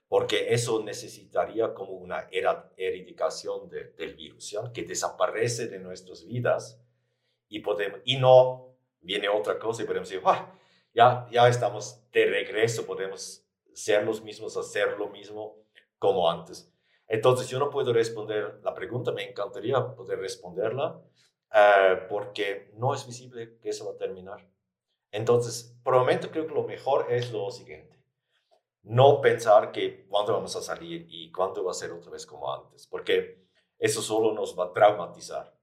[0.07, 6.79] Porque eso necesitaría como una erradicación del virus, que desaparece de nuestras vidas
[7.49, 10.47] y, podemos, y no viene otra cosa y podemos decir, ah,
[10.95, 15.57] ya, ya estamos de regreso, podemos ser los mismos, hacer lo mismo
[15.99, 16.71] como antes.
[17.07, 20.99] Entonces, yo no puedo responder la pregunta, me encantaría poder responderla,
[21.53, 24.47] eh, porque no es visible que eso va a terminar.
[25.11, 28.01] Entonces, por el momento creo que lo mejor es lo siguiente.
[28.83, 32.53] No pensar que cuándo vamos a salir y cuándo va a ser otra vez como
[32.53, 33.45] antes, porque
[33.77, 35.53] eso solo nos va a traumatizar.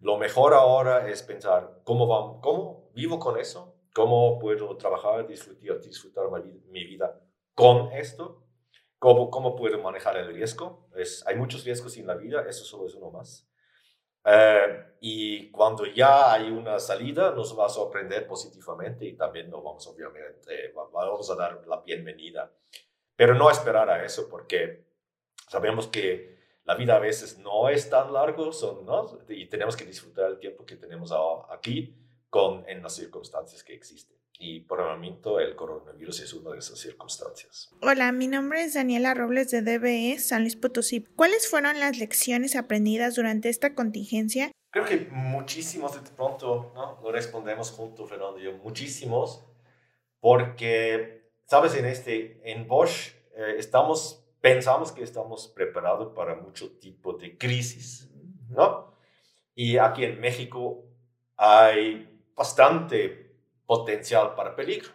[0.00, 5.80] Lo mejor ahora es pensar cómo, va, cómo vivo con eso, cómo puedo trabajar, disfrutar,
[5.80, 6.24] disfrutar
[6.70, 7.20] mi vida
[7.54, 8.48] con esto
[8.98, 10.88] ¿Cómo, cómo puedo manejar el riesgo?
[10.96, 13.48] Es, hay muchos riesgos en la vida, eso solo es uno más.
[14.24, 19.62] Eh, y cuando ya hay una salida, nos va a sorprender positivamente y también nos
[19.62, 22.52] vamos, obviamente, vamos a dar la bienvenida.
[23.14, 24.84] Pero no esperar a eso porque
[25.48, 28.50] sabemos que la vida a veces no es tan largo
[28.84, 29.20] ¿no?
[29.28, 31.12] y tenemos que disfrutar el tiempo que tenemos
[31.50, 31.96] aquí
[32.30, 36.58] con, en las circunstancias que existen y por el momento el coronavirus es una de
[36.58, 37.70] esas circunstancias.
[37.82, 41.04] Hola, mi nombre es Daniela Robles de DBE San Luis Potosí.
[41.16, 44.52] ¿Cuáles fueron las lecciones aprendidas durante esta contingencia?
[44.70, 47.00] Creo que muchísimos de pronto, ¿no?
[47.02, 49.44] Lo respondemos juntos, Fernando y yo, muchísimos,
[50.20, 57.14] porque, sabes, en este, en Bosch eh, estamos, pensamos que estamos preparados para mucho tipo
[57.14, 58.08] de crisis,
[58.50, 58.94] ¿no?
[59.54, 60.84] Y aquí en México
[61.36, 63.34] hay bastante
[63.66, 64.90] potencial para peligro.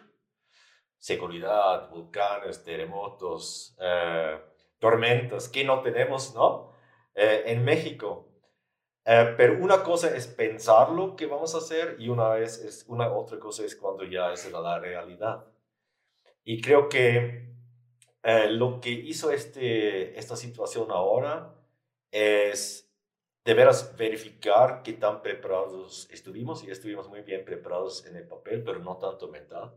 [0.98, 4.40] Seguridad, volcanes, terremotos, eh,
[4.78, 6.72] tormentas, que no tenemos, ¿no?
[7.14, 8.26] Eh, en México.
[9.04, 12.86] Eh, pero una cosa es pensar lo que vamos a hacer y una, vez es,
[12.88, 15.44] una otra cosa es cuando ya es la realidad.
[16.42, 17.52] Y creo que
[18.48, 21.54] lo que hizo este, esta situación ahora
[22.10, 22.83] es
[23.44, 28.64] de veras verificar qué tan preparados estuvimos y estuvimos muy bien preparados en el papel,
[28.64, 29.74] pero no tanto mental.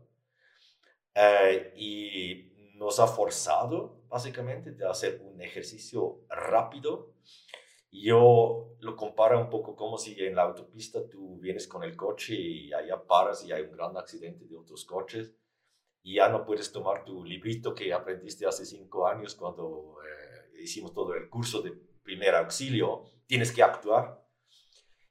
[1.14, 7.12] Eh, y nos ha forzado básicamente de hacer un ejercicio rápido.
[7.90, 12.34] Yo lo comparo un poco como si en la autopista tú vienes con el coche
[12.34, 15.34] y allá paras y hay un gran accidente de otros coches
[16.02, 20.94] y ya no puedes tomar tu librito que aprendiste hace cinco años cuando eh, hicimos
[20.94, 24.26] todo el curso de primer auxilio tienes que actuar.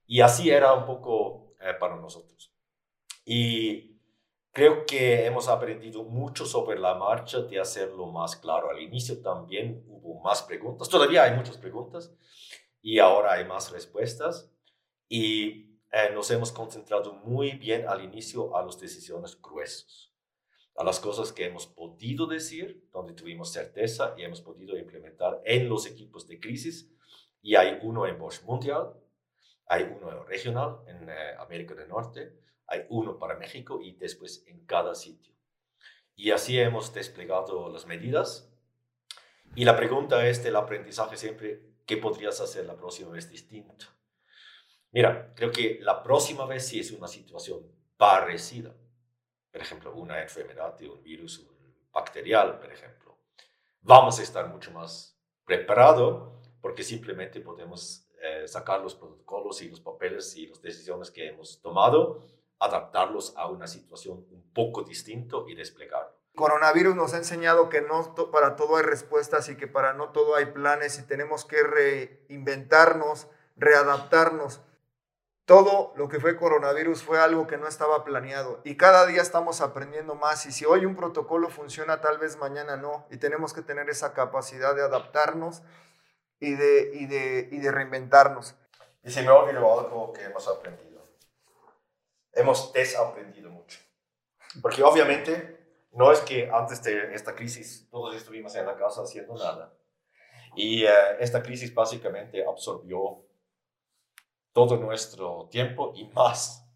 [0.05, 2.53] Y así era un poco eh, para nosotros.
[3.23, 3.97] Y
[4.51, 8.69] creo que hemos aprendido mucho sobre la marcha de hacerlo más claro.
[8.69, 12.13] Al inicio también hubo más preguntas, todavía hay muchas preguntas
[12.81, 14.51] y ahora hay más respuestas.
[15.09, 20.11] Y eh, nos hemos concentrado muy bien al inicio a las decisiones gruesas,
[20.75, 25.69] a las cosas que hemos podido decir, donde tuvimos certeza y hemos podido implementar en
[25.69, 26.91] los equipos de crisis
[27.41, 28.93] y hay uno en Bosch Mundial,
[29.67, 34.65] hay uno regional en eh, América del Norte, hay uno para México y después en
[34.65, 35.33] cada sitio.
[36.15, 38.51] Y así hemos desplegado las medidas.
[39.55, 43.85] Y la pregunta es del aprendizaje siempre, ¿qué podrías hacer la próxima vez distinto?
[44.91, 48.75] Mira, creo que la próxima vez si es una situación parecida,
[49.51, 51.47] por ejemplo, una enfermedad de un virus
[51.91, 53.17] bacterial, por ejemplo,
[53.81, 56.36] vamos a estar mucho más preparados
[56.67, 61.61] porque simplemente podemos eh, sacar los protocolos y los papeles y las decisiones que hemos
[61.61, 62.25] tomado,
[62.59, 66.11] adaptarlos a una situación un poco distinto y desplegarlo.
[66.35, 70.35] Coronavirus nos ha enseñado que no para todo hay respuestas y que para no todo
[70.35, 74.59] hay planes y tenemos que reinventarnos, readaptarnos.
[75.45, 79.61] todo lo que fue coronavirus fue algo que no estaba planeado y cada día estamos
[79.61, 83.61] aprendiendo más y si hoy un protocolo funciona, tal vez mañana no y tenemos que
[83.61, 85.63] tener esa capacidad de adaptarnos
[86.39, 88.55] y de, y de, y de reinventarnos.
[89.03, 91.01] Y se me olvidó algo que hemos aprendido.
[92.33, 93.79] Hemos desaprendido mucho.
[94.61, 95.57] Porque obviamente
[95.91, 99.73] no es que antes de esta crisis todos estuvimos en la casa haciendo nada.
[100.55, 103.23] Y eh, esta crisis básicamente absorbió
[104.53, 106.67] todo nuestro tiempo y más.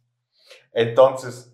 [0.71, 1.53] Entonces,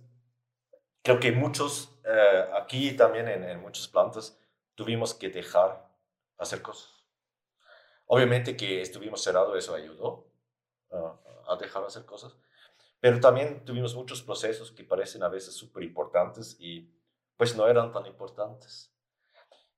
[1.02, 4.38] creo que muchos, eh, aquí también en, en muchas plantas,
[4.76, 5.90] tuvimos que dejar
[6.38, 6.97] hacer cosas.
[8.08, 10.28] Obviamente que estuvimos cerrados, eso ayudó
[10.90, 12.38] uh, a dejar hacer cosas,
[13.00, 16.90] pero también tuvimos muchos procesos que parecen a veces súper importantes y
[17.36, 18.94] pues no eran tan importantes.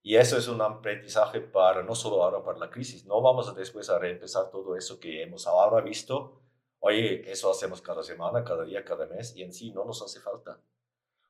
[0.01, 3.53] Y eso es un aprendizaje para no solo ahora para la crisis, no vamos a
[3.53, 6.41] después a reempezar todo eso que hemos ahora visto.
[6.79, 10.21] Oye, eso hacemos cada semana, cada día, cada mes y en sí no nos hace
[10.21, 10.61] falta.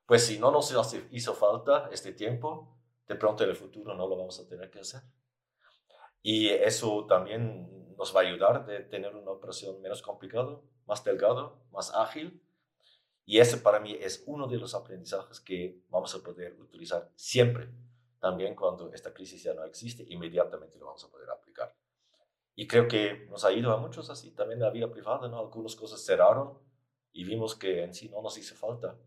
[0.06, 2.76] Pues si no nos hace, hizo falta este tiempo,
[3.08, 5.02] de pronto en el futuro no lo vamos a tener que hacer.
[6.22, 11.62] Y eso también nos va a ayudar de tener una operación menos complicada, más delgado,
[11.72, 12.42] más ágil.
[13.26, 17.70] Y ese para mí es uno de los aprendizajes que vamos a poder utilizar siempre
[18.20, 21.74] también cuando esta crisis ya no existe, inmediatamente lo vamos a poder aplicar.
[22.56, 25.40] Y creo que nos ha ido a muchos así, también la vida privada, ¿no?
[25.40, 26.58] Algunas cosas cerraron
[27.14, 28.98] y vimos que en sí no nos hizo falta.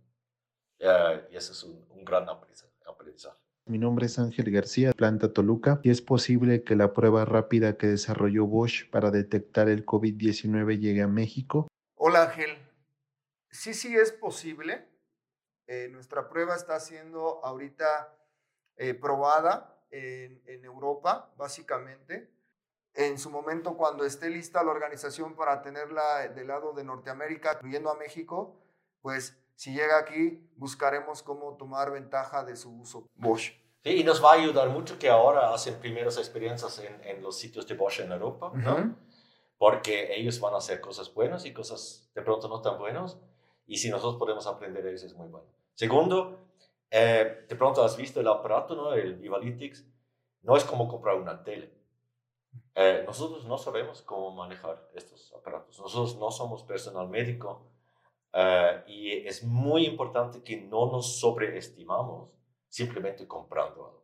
[0.81, 3.42] Uh, y ese es un, un gran aprendizaje.
[3.65, 7.87] Mi nombre es Ángel García, planta Toluca, y es posible que la prueba rápida que
[7.87, 11.69] desarrolló Bosch para detectar el COVID-19 llegue a México.
[11.95, 12.59] Hola Ángel,
[13.51, 14.89] sí, sí es posible.
[15.69, 18.13] Eh, nuestra prueba está siendo ahorita
[18.77, 22.33] eh, probada en, en, Europa, básicamente.
[22.95, 27.91] En su momento, cuando esté lista la organización para tenerla del lado de Norteamérica, incluyendo
[27.93, 28.61] a México,
[29.03, 33.53] pues si llega aquí, buscaremos cómo tomar ventaja de su uso Bosch.
[33.85, 37.39] Sí, y nos va a ayudar mucho que ahora hacen primeras experiencias en, en los
[37.39, 38.65] sitios de Bosch en Europa, uh -huh.
[38.65, 38.97] ¿no?
[39.59, 43.17] Porque ellos van a hacer cosas buenas y cosas de pronto no tan buenas.
[43.69, 45.47] Y si nosotros podemos aprender de ellos es muy bueno.
[45.75, 46.49] Segundo,
[46.91, 48.93] eh, de pronto has visto el aparato, ¿no?
[48.95, 49.87] El Vivalytics.
[50.43, 51.73] No es como comprar una tele.
[52.75, 55.79] Eh, nosotros no sabemos cómo manejar estos aparatos.
[55.79, 57.72] Nosotros no somos personal médico.
[58.35, 62.31] Uh, y es muy importante que no nos sobreestimamos
[62.67, 64.03] simplemente comprando algo.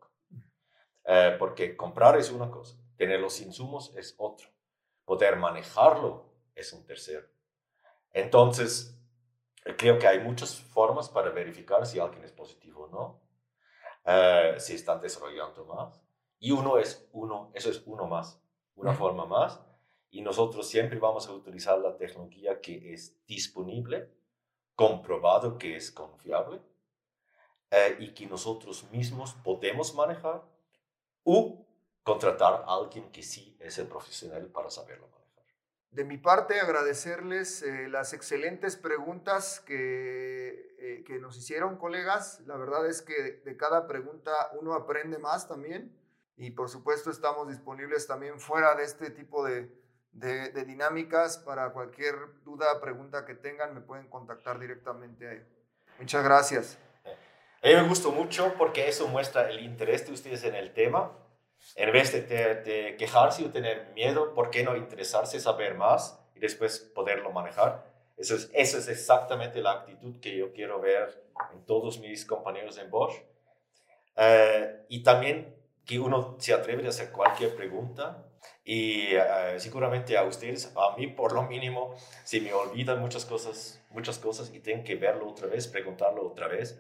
[1.05, 4.49] Uh, porque comprar es una cosa, tener los insumos es otro,
[5.07, 7.27] poder manejarlo es un tercero.
[8.13, 9.01] Entonces,
[9.79, 13.23] creo que hay muchas formas para verificar si alguien es positivo o no,
[14.05, 16.03] uh, si están desarrollando más.
[16.39, 18.43] Y uno es uno, eso es uno más,
[18.75, 19.59] una forma más.
[20.11, 24.18] Y nosotros siempre vamos a utilizar la tecnología que es disponible
[24.79, 26.63] comprobado que es confiable
[27.73, 30.45] eh, y que nosotros mismos podemos manejar
[31.25, 31.67] o
[32.05, 35.45] contratar a alguien que sí es el profesional para saberlo manejar.
[35.91, 42.41] De mi parte, agradecerles eh, las excelentes preguntas que, eh, que nos hicieron, colegas.
[42.47, 45.93] La verdad es que de cada pregunta uno aprende más también
[46.37, 49.77] y por supuesto estamos disponibles también fuera de este tipo de,
[50.13, 51.39] de, de, dinámicas.
[51.39, 55.47] Para cualquier duda, pregunta que tengan, me pueden contactar directamente.
[55.99, 56.79] Muchas gracias.
[57.63, 61.13] A mí me gustó mucho porque eso muestra el interés de ustedes en el tema.
[61.75, 66.19] En vez de, de, de quejarse o tener miedo, ¿por qué no interesarse, saber más
[66.35, 67.85] y después poderlo manejar?
[68.19, 72.77] Eso es, eso es exactamente la actitud que yo quiero ver en todos mis compañeros
[72.79, 73.15] en Bosch.
[74.17, 75.57] Uh, y también
[75.89, 78.23] que uno se atreve a hacer cualquier pregunta
[78.63, 83.83] y uh, seguramente a ustedes, a mí por lo mínimo, se me olvidan muchas cosas,
[83.89, 86.79] muchas cosas y tengo que verlo otra vez, preguntarlo otra vez.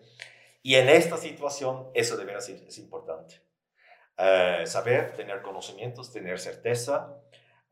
[0.63, 3.41] Y en esta situación eso de veras es, importante.
[4.19, 7.17] Uh, saber, tener conocimientos, tener certeza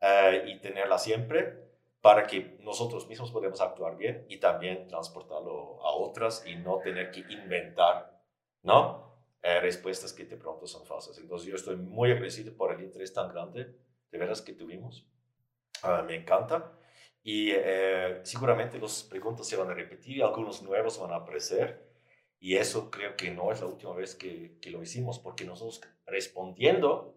[0.01, 1.67] uh, y tenerla siempre
[2.01, 7.11] para que nosotros mismos podamos actuar bien y también transportarlo a otras y no tener
[7.11, 8.23] que inventar,
[8.63, 9.06] ¿no?
[9.47, 11.17] Eh, respuestas que de pronto son falsas.
[11.19, 13.77] Entonces yo estoy muy agradecido por el interés tan grande
[14.11, 15.07] de veras que tuvimos.
[15.85, 16.77] Uh, me encanta.
[17.23, 21.89] Y eh, seguramente las preguntas se van a repetir y algunos nuevos van a aparecer.
[22.41, 25.79] Y eso creo que no es la última vez que, que lo hicimos, porque nosotros
[26.05, 27.15] respondiendo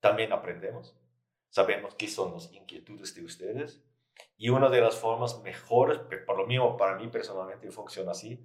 [0.00, 0.98] también aprendemos.
[1.48, 3.82] Sabemos qué son las inquietudes de ustedes.
[4.36, 8.38] Y una de las formas mejores, por lo mismo para mí personalmente funciona así,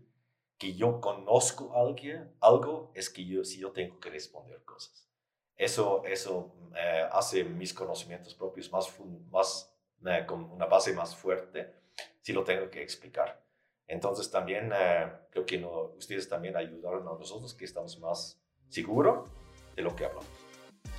[0.58, 5.10] que yo conozco alguien, algo es que yo, si yo tengo que responder cosas.
[5.56, 8.93] Eso, eso eh, hace mis conocimientos propios más,
[9.32, 9.74] más
[10.06, 11.74] eh, con una base más fuerte
[12.22, 13.43] si lo tengo que explicar.
[13.88, 18.39] Entonces también eh, creo que no, ustedes también ayudaron a nosotros que estamos más
[18.70, 19.30] seguros
[19.76, 20.28] de lo que hablamos.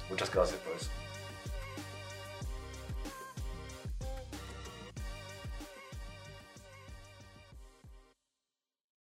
[0.08, 1.13] Muchas gracias por eso.